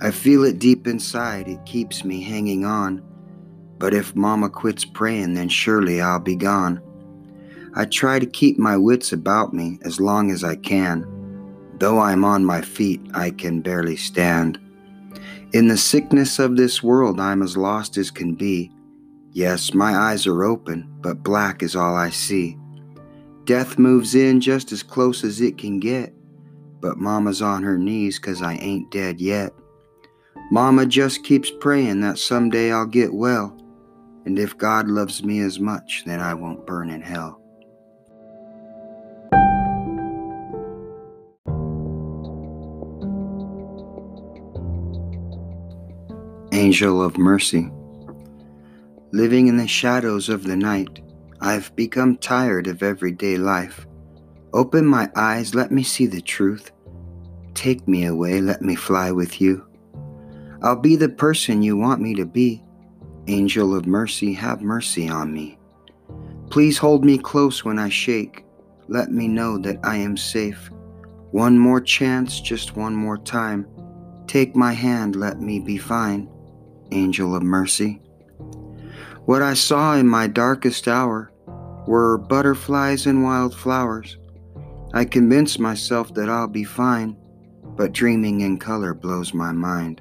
I 0.00 0.10
feel 0.10 0.44
it 0.44 0.58
deep 0.58 0.86
inside, 0.86 1.48
it 1.48 1.64
keeps 1.66 2.04
me 2.04 2.22
hanging 2.22 2.64
on. 2.64 3.02
But 3.78 3.94
if 3.94 4.14
Mama 4.16 4.50
quits 4.50 4.84
praying, 4.84 5.34
then 5.34 5.48
surely 5.48 6.00
I'll 6.00 6.20
be 6.20 6.36
gone. 6.36 6.80
I 7.74 7.84
try 7.84 8.18
to 8.18 8.26
keep 8.26 8.58
my 8.58 8.76
wits 8.76 9.12
about 9.12 9.52
me 9.52 9.78
as 9.84 10.00
long 10.00 10.30
as 10.30 10.42
I 10.42 10.56
can. 10.56 11.06
Though 11.78 12.00
I'm 12.00 12.24
on 12.24 12.44
my 12.44 12.60
feet, 12.60 13.00
I 13.14 13.30
can 13.30 13.60
barely 13.60 13.96
stand. 13.96 14.58
In 15.52 15.68
the 15.68 15.76
sickness 15.76 16.38
of 16.38 16.56
this 16.56 16.82
world, 16.82 17.20
I'm 17.20 17.42
as 17.42 17.56
lost 17.56 17.96
as 17.96 18.10
can 18.10 18.34
be. 18.34 18.72
Yes, 19.32 19.72
my 19.74 19.94
eyes 19.96 20.26
are 20.26 20.44
open, 20.44 20.88
but 21.00 21.22
black 21.22 21.62
is 21.62 21.76
all 21.76 21.94
I 21.94 22.10
see. 22.10 22.58
Death 23.44 23.78
moves 23.78 24.14
in 24.14 24.40
just 24.40 24.72
as 24.72 24.82
close 24.82 25.22
as 25.22 25.40
it 25.40 25.56
can 25.58 25.78
get, 25.78 26.12
but 26.80 26.98
Mama's 26.98 27.40
on 27.40 27.62
her 27.62 27.78
knees 27.78 28.18
'cause 28.18 28.42
I 28.42 28.54
ain't 28.54 28.90
dead 28.90 29.20
yet. 29.20 29.54
Mama 30.50 30.86
just 30.86 31.24
keeps 31.24 31.50
praying 31.60 32.00
that 32.00 32.18
someday 32.18 32.72
I'll 32.72 32.86
get 32.86 33.12
well, 33.12 33.56
and 34.24 34.38
if 34.38 34.56
God 34.58 34.88
loves 34.88 35.22
me 35.22 35.40
as 35.40 35.60
much, 35.60 36.04
then 36.06 36.20
I 36.20 36.34
won't 36.34 36.66
burn 36.66 36.90
in 36.90 37.00
hell. 37.00 37.40
Angel 46.52 47.02
of 47.02 47.18
Mercy. 47.18 47.70
Living 49.12 49.46
in 49.46 49.56
the 49.56 49.66
shadows 49.66 50.28
of 50.28 50.44
the 50.44 50.56
night, 50.56 51.00
I've 51.40 51.74
become 51.76 52.18
tired 52.18 52.66
of 52.66 52.82
everyday 52.82 53.38
life. 53.38 53.86
Open 54.52 54.84
my 54.84 55.10
eyes, 55.16 55.54
let 55.54 55.70
me 55.70 55.82
see 55.82 56.06
the 56.06 56.20
truth. 56.20 56.72
Take 57.54 57.88
me 57.88 58.04
away, 58.04 58.40
let 58.40 58.60
me 58.60 58.74
fly 58.74 59.10
with 59.10 59.40
you. 59.40 59.66
I'll 60.62 60.76
be 60.76 60.94
the 60.94 61.08
person 61.08 61.62
you 61.62 61.76
want 61.76 62.02
me 62.02 62.14
to 62.16 62.26
be. 62.26 62.62
Angel 63.28 63.74
of 63.74 63.86
mercy, 63.86 64.32
have 64.34 64.60
mercy 64.60 65.08
on 65.08 65.32
me. 65.32 65.58
Please 66.50 66.76
hold 66.76 67.04
me 67.04 67.16
close 67.16 67.64
when 67.64 67.78
I 67.78 67.88
shake. 67.88 68.44
Let 68.88 69.10
me 69.10 69.26
know 69.26 69.58
that 69.58 69.78
I 69.84 69.96
am 69.96 70.16
safe. 70.16 70.70
One 71.30 71.58
more 71.58 71.80
chance, 71.80 72.40
just 72.40 72.76
one 72.76 72.94
more 72.94 73.18
time. 73.18 73.66
Take 74.26 74.54
my 74.54 74.72
hand, 74.72 75.16
let 75.16 75.40
me 75.40 75.60
be 75.60 75.78
fine. 75.78 76.28
Angel 76.90 77.34
of 77.34 77.42
mercy. 77.42 78.02
What 79.28 79.42
I 79.42 79.52
saw 79.52 79.94
in 79.94 80.08
my 80.08 80.26
darkest 80.26 80.88
hour 80.88 81.30
were 81.86 82.16
butterflies 82.16 83.04
and 83.04 83.22
wildflowers. 83.22 84.16
I 84.94 85.04
convinced 85.04 85.60
myself 85.60 86.14
that 86.14 86.30
I'll 86.30 86.48
be 86.48 86.64
fine, 86.64 87.14
but 87.76 87.92
dreaming 87.92 88.40
in 88.40 88.58
color 88.58 88.94
blows 88.94 89.34
my 89.34 89.52
mind. 89.52 90.00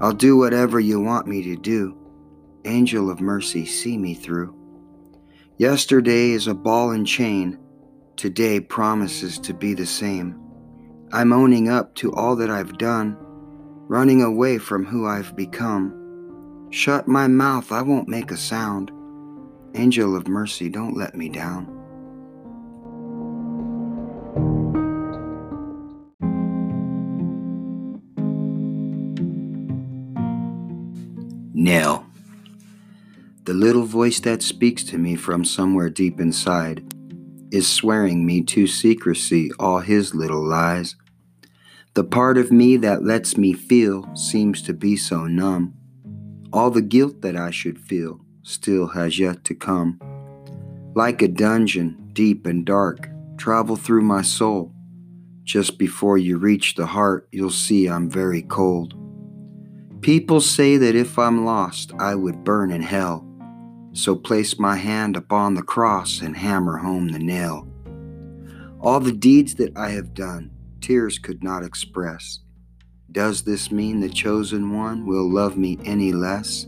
I'll 0.00 0.14
do 0.14 0.38
whatever 0.38 0.80
you 0.80 0.98
want 0.98 1.26
me 1.26 1.42
to 1.42 1.56
do. 1.56 1.94
Angel 2.64 3.10
of 3.10 3.20
mercy, 3.20 3.66
see 3.66 3.98
me 3.98 4.14
through. 4.14 4.56
Yesterday 5.58 6.30
is 6.30 6.46
a 6.46 6.54
ball 6.54 6.92
and 6.92 7.06
chain. 7.06 7.58
Today 8.16 8.60
promises 8.60 9.38
to 9.40 9.52
be 9.52 9.74
the 9.74 9.84
same. 9.84 10.40
I'm 11.12 11.34
owning 11.34 11.68
up 11.68 11.94
to 11.96 12.10
all 12.14 12.36
that 12.36 12.48
I've 12.48 12.78
done, 12.78 13.14
running 13.88 14.22
away 14.22 14.56
from 14.56 14.86
who 14.86 15.06
I've 15.06 15.36
become. 15.36 16.01
Shut 16.72 17.06
my 17.06 17.28
mouth, 17.28 17.70
I 17.70 17.82
won't 17.82 18.08
make 18.08 18.30
a 18.30 18.36
sound. 18.38 18.90
Angel 19.74 20.16
of 20.16 20.26
mercy, 20.26 20.70
don't 20.70 20.96
let 20.96 21.14
me 21.14 21.28
down. 21.28 21.66
Nell. 31.52 32.06
The 33.44 33.52
little 33.52 33.84
voice 33.84 34.20
that 34.20 34.42
speaks 34.42 34.82
to 34.84 34.96
me 34.96 35.14
from 35.14 35.44
somewhere 35.44 35.90
deep 35.90 36.18
inside 36.18 36.94
is 37.50 37.68
swearing 37.68 38.24
me 38.24 38.40
to 38.44 38.66
secrecy 38.66 39.50
all 39.58 39.80
his 39.80 40.14
little 40.14 40.42
lies. 40.42 40.96
The 41.92 42.04
part 42.04 42.38
of 42.38 42.50
me 42.50 42.78
that 42.78 43.04
lets 43.04 43.36
me 43.36 43.52
feel 43.52 44.16
seems 44.16 44.62
to 44.62 44.72
be 44.72 44.96
so 44.96 45.26
numb. 45.26 45.74
All 46.52 46.70
the 46.70 46.82
guilt 46.82 47.22
that 47.22 47.34
I 47.34 47.50
should 47.50 47.78
feel 47.78 48.20
still 48.42 48.88
has 48.88 49.18
yet 49.18 49.42
to 49.44 49.54
come. 49.54 49.98
Like 50.94 51.22
a 51.22 51.28
dungeon, 51.28 52.10
deep 52.12 52.44
and 52.44 52.66
dark, 52.66 53.08
travel 53.38 53.76
through 53.76 54.02
my 54.02 54.20
soul. 54.20 54.74
Just 55.44 55.78
before 55.78 56.18
you 56.18 56.36
reach 56.36 56.74
the 56.74 56.86
heart, 56.86 57.26
you'll 57.32 57.50
see 57.50 57.86
I'm 57.86 58.10
very 58.10 58.42
cold. 58.42 58.94
People 60.02 60.42
say 60.42 60.76
that 60.76 60.94
if 60.94 61.18
I'm 61.18 61.46
lost, 61.46 61.92
I 61.98 62.14
would 62.14 62.44
burn 62.44 62.70
in 62.70 62.82
hell. 62.82 63.26
So 63.94 64.14
place 64.14 64.58
my 64.58 64.76
hand 64.76 65.16
upon 65.16 65.54
the 65.54 65.62
cross 65.62 66.20
and 66.20 66.36
hammer 66.36 66.76
home 66.76 67.08
the 67.08 67.18
nail. 67.18 67.66
All 68.78 69.00
the 69.00 69.12
deeds 69.12 69.54
that 69.54 69.76
I 69.76 69.90
have 69.90 70.12
done, 70.12 70.50
tears 70.80 71.18
could 71.18 71.42
not 71.42 71.62
express. 71.62 72.40
Does 73.12 73.42
this 73.42 73.70
mean 73.70 74.00
the 74.00 74.08
chosen 74.08 74.74
one 74.74 75.04
will 75.06 75.30
love 75.30 75.58
me 75.58 75.78
any 75.84 76.12
less? 76.12 76.66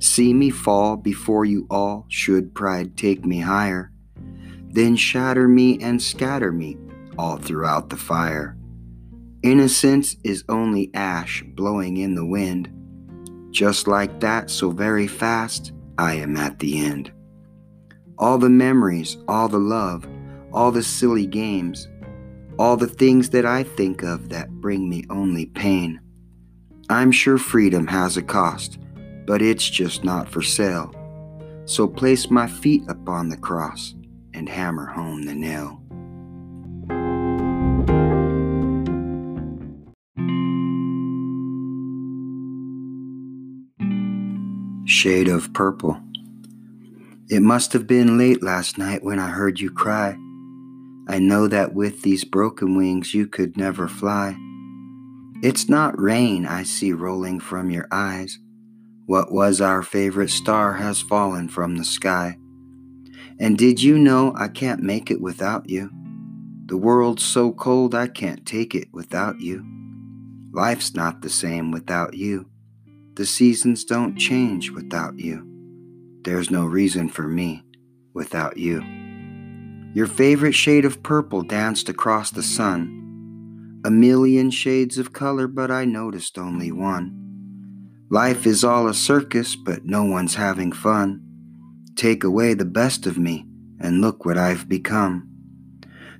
See 0.00 0.34
me 0.34 0.50
fall 0.50 0.96
before 0.96 1.44
you 1.44 1.66
all, 1.70 2.06
should 2.08 2.54
pride 2.54 2.96
take 2.96 3.24
me 3.24 3.38
higher. 3.38 3.92
Then 4.68 4.96
shatter 4.96 5.46
me 5.46 5.78
and 5.80 6.02
scatter 6.02 6.50
me 6.50 6.76
all 7.16 7.36
throughout 7.36 7.88
the 7.88 7.96
fire. 7.96 8.56
Innocence 9.44 10.16
is 10.24 10.42
only 10.48 10.90
ash 10.92 11.44
blowing 11.54 11.98
in 11.98 12.16
the 12.16 12.26
wind. 12.26 12.70
Just 13.50 13.86
like 13.86 14.18
that, 14.18 14.50
so 14.50 14.70
very 14.70 15.06
fast, 15.06 15.72
I 15.96 16.14
am 16.14 16.36
at 16.36 16.58
the 16.58 16.84
end. 16.84 17.12
All 18.18 18.38
the 18.38 18.50
memories, 18.50 19.18
all 19.28 19.48
the 19.48 19.58
love, 19.58 20.08
all 20.52 20.72
the 20.72 20.82
silly 20.82 21.26
games, 21.26 21.86
all 22.58 22.76
the 22.76 22.86
things 22.86 23.30
that 23.30 23.44
I 23.44 23.62
think 23.62 24.02
of 24.02 24.28
that 24.28 24.50
bring 24.50 24.88
me 24.88 25.04
only 25.10 25.46
pain. 25.46 26.00
I'm 26.88 27.10
sure 27.10 27.38
freedom 27.38 27.86
has 27.86 28.16
a 28.16 28.22
cost, 28.22 28.78
but 29.26 29.42
it's 29.42 29.68
just 29.68 30.04
not 30.04 30.28
for 30.28 30.42
sale. 30.42 30.94
So 31.64 31.88
place 31.88 32.30
my 32.30 32.46
feet 32.46 32.82
upon 32.88 33.28
the 33.28 33.36
cross 33.36 33.94
and 34.34 34.48
hammer 34.48 34.86
home 34.86 35.22
the 35.22 35.34
nail. 35.34 35.80
Shade 44.86 45.28
of 45.28 45.52
purple. 45.54 46.00
It 47.30 47.40
must 47.40 47.72
have 47.72 47.86
been 47.86 48.18
late 48.18 48.42
last 48.42 48.76
night 48.76 49.02
when 49.02 49.18
I 49.18 49.30
heard 49.30 49.58
you 49.58 49.70
cry. 49.70 50.18
I 51.06 51.18
know 51.18 51.48
that 51.48 51.74
with 51.74 52.02
these 52.02 52.24
broken 52.24 52.76
wings 52.76 53.12
you 53.14 53.26
could 53.26 53.56
never 53.56 53.88
fly. 53.88 54.36
It's 55.42 55.68
not 55.68 56.00
rain 56.00 56.46
I 56.46 56.62
see 56.62 56.92
rolling 56.92 57.40
from 57.40 57.70
your 57.70 57.86
eyes. 57.90 58.38
What 59.06 59.30
was 59.30 59.60
our 59.60 59.82
favorite 59.82 60.30
star 60.30 60.74
has 60.74 61.02
fallen 61.02 61.48
from 61.48 61.76
the 61.76 61.84
sky. 61.84 62.38
And 63.38 63.58
did 63.58 63.82
you 63.82 63.98
know 63.98 64.32
I 64.36 64.48
can't 64.48 64.82
make 64.82 65.10
it 65.10 65.20
without 65.20 65.68
you? 65.68 65.90
The 66.66 66.78
world's 66.78 67.22
so 67.22 67.52
cold 67.52 67.94
I 67.94 68.06
can't 68.06 68.46
take 68.46 68.74
it 68.74 68.88
without 68.92 69.40
you. 69.40 69.62
Life's 70.52 70.94
not 70.94 71.20
the 71.20 71.28
same 71.28 71.70
without 71.70 72.14
you. 72.14 72.48
The 73.16 73.26
seasons 73.26 73.84
don't 73.84 74.16
change 74.16 74.70
without 74.70 75.18
you. 75.18 75.46
There's 76.22 76.50
no 76.50 76.64
reason 76.64 77.10
for 77.10 77.28
me 77.28 77.62
without 78.14 78.56
you. 78.56 79.03
Your 79.94 80.08
favorite 80.08 80.54
shade 80.54 80.84
of 80.84 81.04
purple 81.04 81.42
danced 81.42 81.88
across 81.88 82.32
the 82.32 82.42
sun. 82.42 83.80
A 83.84 83.90
million 83.90 84.50
shades 84.50 84.98
of 84.98 85.12
color, 85.12 85.46
but 85.46 85.70
I 85.70 85.84
noticed 85.84 86.36
only 86.36 86.72
one. 86.72 87.20
Life 88.10 88.44
is 88.44 88.64
all 88.64 88.88
a 88.88 88.94
circus, 88.94 89.54
but 89.54 89.84
no 89.84 90.04
one's 90.04 90.34
having 90.34 90.72
fun. 90.72 91.20
take 91.94 92.24
away 92.24 92.54
the 92.54 92.64
best 92.64 93.06
of 93.06 93.16
me, 93.16 93.46
and 93.78 94.00
look 94.00 94.24
what 94.24 94.36
I've 94.36 94.68
become. 94.68 95.28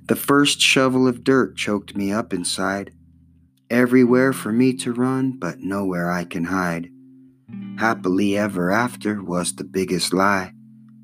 The 0.07 0.15
first 0.15 0.61
shovel 0.61 1.05
of 1.05 1.23
dirt 1.23 1.57
choked 1.57 1.97
me 1.97 2.13
up 2.13 2.33
inside. 2.33 2.93
Everywhere 3.69 4.31
for 4.31 4.53
me 4.53 4.73
to 4.77 4.93
run, 4.93 5.33
but 5.37 5.59
nowhere 5.59 6.09
I 6.09 6.23
can 6.23 6.45
hide. 6.45 6.89
Happily 7.77 8.37
ever 8.37 8.71
after 8.71 9.21
was 9.21 9.53
the 9.55 9.65
biggest 9.65 10.13
lie. 10.13 10.54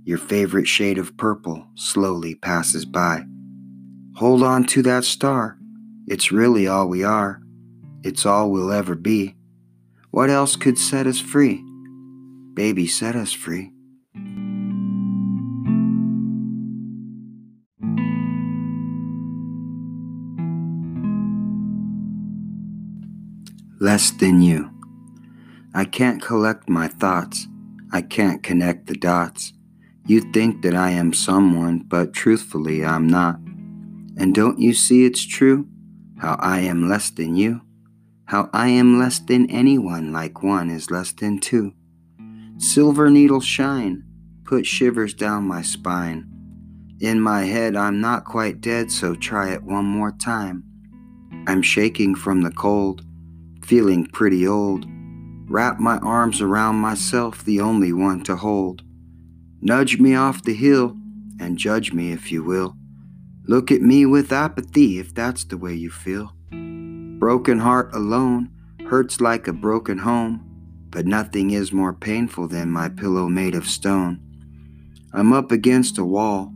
Your 0.04 0.18
favorite 0.18 0.68
shade 0.68 0.98
of 0.98 1.16
purple 1.16 1.68
slowly 1.76 2.36
passes 2.36 2.86
by. 2.86 3.24
Hold 4.16 4.44
on 4.44 4.66
to 4.66 4.82
that 4.84 5.04
star. 5.04 5.58
It's 6.08 6.32
really 6.32 6.68
all 6.68 6.88
we 6.88 7.04
are. 7.04 7.42
It's 8.04 8.26
all 8.26 8.50
we'll 8.50 8.72
ever 8.72 8.96
be. 8.96 9.36
What 10.10 10.30
else 10.30 10.56
could 10.56 10.78
set 10.78 11.08
us 11.08 11.20
free? 11.20 11.64
Baby, 12.54 12.88
set 12.88 13.16
us 13.16 13.32
free. 13.32 13.72
Less 23.80 24.12
than 24.12 24.42
you. 24.42 24.70
I 25.74 25.86
can't 25.86 26.22
collect 26.22 26.70
my 26.70 26.88
thoughts. 26.88 27.48
I 27.92 28.02
can't 28.02 28.44
connect 28.44 28.88
the 28.88 28.96
dots. 28.96 29.54
You 30.06 30.22
think 30.32 30.62
that 30.64 30.76
I 30.76 30.92
am 30.92 31.14
someone, 31.14 31.80
but 31.88 32.14
truthfully 32.14 32.84
I'm 32.84 33.08
not. 33.08 33.38
And 34.18 34.34
don't 34.34 34.60
you 34.60 34.74
see 34.74 35.06
it's 35.06 35.26
true? 35.26 35.68
How 36.18 36.38
I 36.40 36.60
am 36.60 36.90
less 36.90 37.10
than 37.10 37.36
you? 37.36 37.62
How 38.26 38.50
I 38.54 38.70
am 38.70 39.00
less 39.00 39.20
than 39.20 39.50
anyone, 39.50 40.12
like 40.12 40.44
one 40.44 40.70
is 40.70 40.92
less 40.92 41.12
than 41.12 41.40
two. 41.40 41.74
Silver 42.58 43.10
needles 43.10 43.46
shine, 43.46 44.04
put 44.46 44.66
shivers 44.66 45.14
down 45.14 45.44
my 45.46 45.62
spine. 45.62 46.28
In 47.00 47.20
my 47.20 47.46
head, 47.46 47.76
I'm 47.76 48.00
not 48.00 48.26
quite 48.26 48.62
dead, 48.62 48.92
so 48.92 49.16
try 49.16 49.52
it 49.52 49.64
one 49.64 49.86
more 49.86 50.12
time. 50.12 50.64
I'm 51.48 51.62
shaking 51.62 52.14
from 52.14 52.42
the 52.42 52.52
cold, 52.52 53.04
feeling 53.66 54.06
pretty 54.06 54.48
old. 54.48 54.86
Wrap 55.50 55.80
my 55.80 55.98
arms 55.98 56.42
around 56.42 56.76
myself, 56.76 57.44
the 57.44 57.60
only 57.60 57.92
one 57.92 58.22
to 58.24 58.36
hold. 58.36 58.84
Nudge 59.62 60.00
me 60.00 60.16
off 60.16 60.44
the 60.44 60.54
hill 60.54 60.98
and 61.40 61.58
judge 61.58 61.94
me 61.94 62.12
if 62.12 62.32
you 62.32 62.44
will. 62.44 62.76
Look 63.48 63.72
at 63.72 63.82
me 63.82 64.06
with 64.06 64.32
apathy 64.32 65.00
if 65.00 65.14
that's 65.14 65.44
the 65.44 65.58
way 65.58 65.74
you 65.74 65.90
feel. 65.90 66.34
Broken 67.20 67.60
heart 67.60 67.94
alone 67.94 68.50
hurts 68.90 69.22
like 69.22 69.48
a 69.48 69.54
broken 69.54 70.00
home 70.00 70.52
but 70.92 71.06
nothing 71.06 71.52
is 71.52 71.72
more 71.72 71.94
painful 71.94 72.50
than 72.50 72.70
my 72.70 72.90
pillow 72.90 73.30
made 73.30 73.56
of 73.56 73.66
stone. 73.66 74.20
I'm 75.14 75.34
up 75.34 75.52
against 75.52 75.98
a 75.98 76.06
wall, 76.06 76.54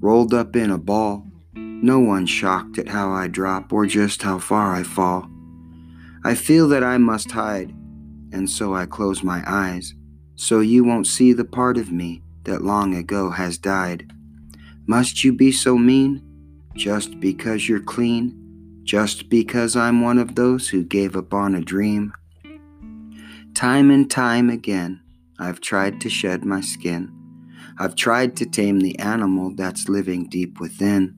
rolled 0.00 0.34
up 0.34 0.54
in 0.54 0.70
a 0.70 0.78
ball. 0.78 1.26
No 1.54 1.98
one 1.98 2.26
shocked 2.26 2.78
at 2.78 2.88
how 2.88 3.10
I 3.10 3.26
drop 3.26 3.72
or 3.72 3.86
just 3.86 4.22
how 4.22 4.38
far 4.38 4.74
I 4.74 4.82
fall. 4.82 5.28
I 6.24 6.34
feel 6.34 6.68
that 6.68 6.84
I 6.84 6.98
must 6.98 7.30
hide, 7.30 7.70
and 8.32 8.48
so 8.48 8.74
I 8.74 8.84
close 8.84 9.22
my 9.22 9.42
eyes, 9.46 9.94
so 10.36 10.60
you 10.60 10.84
won't 10.84 11.06
see 11.06 11.32
the 11.32 11.44
part 11.44 11.78
of 11.78 11.90
me 11.90 12.22
that 12.44 12.62
long 12.62 12.94
ago 12.94 13.30
has 13.30 13.58
died. 13.58 14.12
Must 14.86 15.22
you 15.22 15.32
be 15.32 15.52
so 15.52 15.78
mean? 15.78 16.22
Just 16.74 17.20
because 17.20 17.68
you're 17.68 17.80
clean? 17.80 18.80
Just 18.84 19.28
because 19.28 19.76
I'm 19.76 20.00
one 20.00 20.18
of 20.18 20.34
those 20.34 20.68
who 20.68 20.82
gave 20.82 21.16
up 21.16 21.34
on 21.34 21.54
a 21.54 21.60
dream? 21.60 22.12
Time 23.54 23.90
and 23.90 24.10
time 24.10 24.48
again, 24.48 25.00
I've 25.38 25.60
tried 25.60 26.00
to 26.00 26.10
shed 26.10 26.44
my 26.44 26.60
skin. 26.60 27.12
I've 27.78 27.94
tried 27.94 28.36
to 28.36 28.46
tame 28.46 28.80
the 28.80 28.98
animal 28.98 29.52
that's 29.54 29.88
living 29.88 30.28
deep 30.28 30.60
within. 30.60 31.14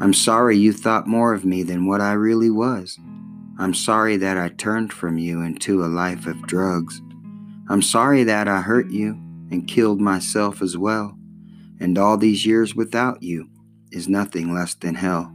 I'm 0.00 0.14
sorry 0.14 0.56
you 0.56 0.72
thought 0.72 1.06
more 1.06 1.34
of 1.34 1.44
me 1.44 1.62
than 1.62 1.86
what 1.86 2.00
I 2.00 2.12
really 2.12 2.50
was. 2.50 2.98
I'm 3.58 3.74
sorry 3.74 4.16
that 4.16 4.38
I 4.38 4.48
turned 4.48 4.92
from 4.92 5.18
you 5.18 5.42
into 5.42 5.84
a 5.84 5.86
life 5.86 6.26
of 6.26 6.46
drugs. 6.46 7.00
I'm 7.68 7.82
sorry 7.82 8.24
that 8.24 8.48
I 8.48 8.62
hurt 8.62 8.90
you 8.90 9.20
and 9.50 9.68
killed 9.68 10.00
myself 10.00 10.62
as 10.62 10.76
well. 10.76 11.16
And 11.80 11.96
all 11.98 12.16
these 12.16 12.44
years 12.46 12.74
without 12.74 13.22
you 13.22 13.48
is 13.90 14.08
nothing 14.08 14.54
less 14.54 14.74
than 14.74 14.94
hell. 14.94 15.34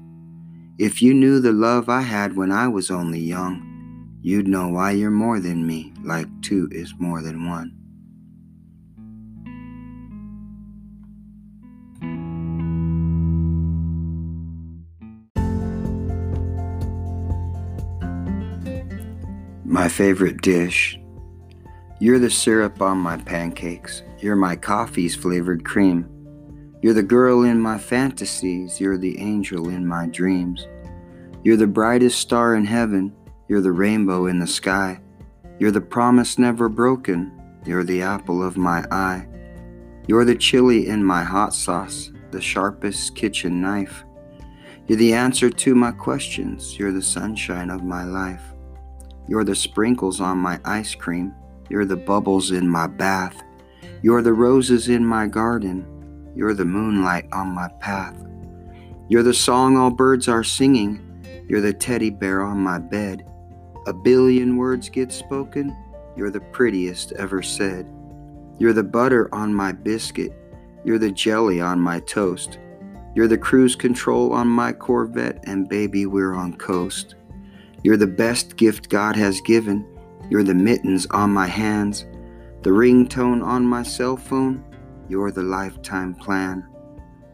If 0.78 1.01
you 1.01 1.13
knew 1.13 1.39
the 1.39 1.51
love 1.51 1.89
I 1.89 2.01
had 2.01 2.36
when 2.36 2.51
I 2.51 2.68
was 2.68 2.91
only 2.91 3.20
young, 3.20 3.76
You'd 4.26 4.47
know 4.47 4.70
why 4.70 4.89
you're 4.89 5.11
more 5.11 5.39
than 5.39 5.68
me, 5.68 5.93
like 6.03 6.26
two 6.41 6.68
is 6.72 6.95
more 6.97 7.22
than 7.22 7.47
one. 7.47 7.76
My 19.63 19.88
favorite 19.88 20.41
dish. 20.41 20.99
You're 22.06 22.20
the 22.20 22.30
syrup 22.30 22.84
on 22.84 22.99
my 22.99 23.18
pancakes. 23.18 24.03
You're 24.20 24.36
my 24.36 24.56
coffee's 24.56 25.16
flavored 25.16 25.66
cream. 25.66 26.08
You're 26.84 26.93
the 26.93 27.01
girl 27.01 27.45
in 27.45 27.60
my 27.60 27.80
fantasies. 27.80 28.80
You're 28.80 28.99
the 28.99 29.18
angel 29.18 29.70
in 29.70 29.88
my 29.88 30.06
dreams. 30.06 30.68
You're 31.43 31.58
the 31.58 31.66
brightest 31.66 32.20
star 32.20 32.53
in 32.53 32.64
heaven. 32.64 33.12
You're 33.47 33.62
the 33.62 33.72
rainbow 33.72 34.28
in 34.28 34.38
the 34.38 34.45
sky. 34.45 35.01
You're 35.58 35.72
the 35.72 35.82
promise 35.82 36.38
never 36.38 36.70
broken. 36.70 37.32
You're 37.66 37.84
the 37.84 38.03
apple 38.03 38.43
of 38.43 38.56
my 38.56 38.86
eye. 38.91 39.28
You're 40.08 40.26
the 40.26 40.36
chili 40.36 40.88
in 40.88 41.03
my 41.03 41.24
hot 41.24 41.56
sauce, 41.56 42.12
the 42.30 42.39
sharpest 42.39 43.16
kitchen 43.16 43.62
knife. 43.62 44.03
You're 44.86 44.99
the 44.99 45.14
answer 45.14 45.49
to 45.49 45.74
my 45.74 45.91
questions. 45.91 46.78
You're 46.78 46.93
the 46.93 47.01
sunshine 47.01 47.72
of 47.72 47.84
my 47.84 48.03
life. 48.03 48.43
You're 49.28 49.43
the 49.43 49.56
sprinkles 49.56 50.22
on 50.22 50.38
my 50.38 50.60
ice 50.66 50.93
cream. 50.93 51.34
You're 51.70 51.86
the 51.86 51.95
bubbles 51.95 52.51
in 52.51 52.68
my 52.70 52.88
bath. 52.88 53.41
You're 54.01 54.22
the 54.22 54.34
roses 54.34 54.88
in 54.88 55.05
my 55.05 55.28
garden. 55.28 56.34
You're 56.36 56.53
the 56.53 56.66
moonlight 56.66 57.28
on 57.32 57.49
my 57.49 57.70
path. 57.80 58.16
You're 59.07 59.24
the 59.24 59.34
song 59.34 59.78
all 59.78 59.91
birds 59.91 60.28
are 60.28 60.43
singing. 60.43 61.01
You're 61.47 61.61
the 61.61 61.74
teddy 61.74 62.09
bear 62.09 62.43
on 62.43 62.57
my 62.57 62.80
bed. 62.80 63.26
A 63.88 63.93
billion 63.93 64.57
words 64.57 64.89
get 64.89 65.11
spoken, 65.11 65.76
you're 66.18 66.32
the 66.32 66.39
prettiest 66.39 67.11
ever 67.13 67.43
said. 67.43 67.88
You're 68.57 68.74
the 68.74 68.84
butter 68.84 69.30
on 69.34 69.53
my 69.53 69.74
biscuit, 69.74 70.34
you're 70.84 70.97
the 70.97 71.11
jelly 71.11 71.61
on 71.61 71.80
my 71.80 71.99
toast. 71.99 72.57
You're 73.13 73.28
the 73.28 73.38
cruise 73.38 73.76
control 73.76 74.34
on 74.34 74.47
my 74.47 74.74
Corvette, 74.74 75.43
and 75.45 75.70
baby, 75.70 76.05
we're 76.05 76.34
on 76.34 76.57
coast. 76.57 77.16
You're 77.84 77.95
the 77.95 78.07
best 78.07 78.57
gift 78.57 78.89
God 78.89 79.16
has 79.16 79.39
given, 79.41 79.86
you're 80.30 80.44
the 80.44 80.54
mittens 80.54 81.06
on 81.08 81.32
my 81.32 81.48
hands, 81.48 82.06
the 82.62 82.72
ringtone 82.72 83.44
on 83.44 83.66
my 83.66 83.84
cell 83.84 84.18
phone, 84.18 84.64
you're 85.08 85.32
the 85.32 85.44
lifetime 85.44 86.16
plan. 86.16 86.68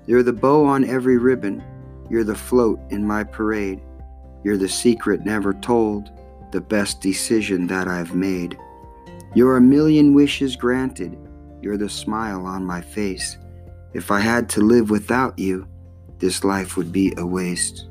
You're 0.08 0.24
the 0.24 0.34
bow 0.34 0.66
on 0.66 0.84
every 0.84 1.18
ribbon, 1.18 1.64
you're 2.10 2.24
the 2.24 2.36
float 2.36 2.80
in 2.90 3.06
my 3.06 3.24
parade, 3.24 3.82
you're 4.44 4.58
the 4.58 4.68
secret 4.68 5.26
never 5.26 5.54
told 5.54 6.12
the 6.52 6.62
best 6.62 7.00
decision 7.02 7.68
that 7.68 7.88
I've 7.88 8.14
made. 8.14 8.58
You're 9.34 9.58
a 9.58 9.62
million 9.62 10.14
wishes 10.14 10.58
granted. 10.58 11.18
You're 11.62 11.78
the 11.78 11.90
smile 11.90 12.46
on 12.46 12.66
my 12.66 12.82
face. 12.82 13.38
If 13.94 14.12
I 14.12 14.20
had 14.20 14.50
to 14.50 14.62
live 14.62 14.90
without 14.90 15.40
you, 15.40 15.68
this 16.18 16.44
life 16.44 16.76
would 16.76 16.92
be 16.92 17.14
a 17.18 17.26
waste. 17.26 17.88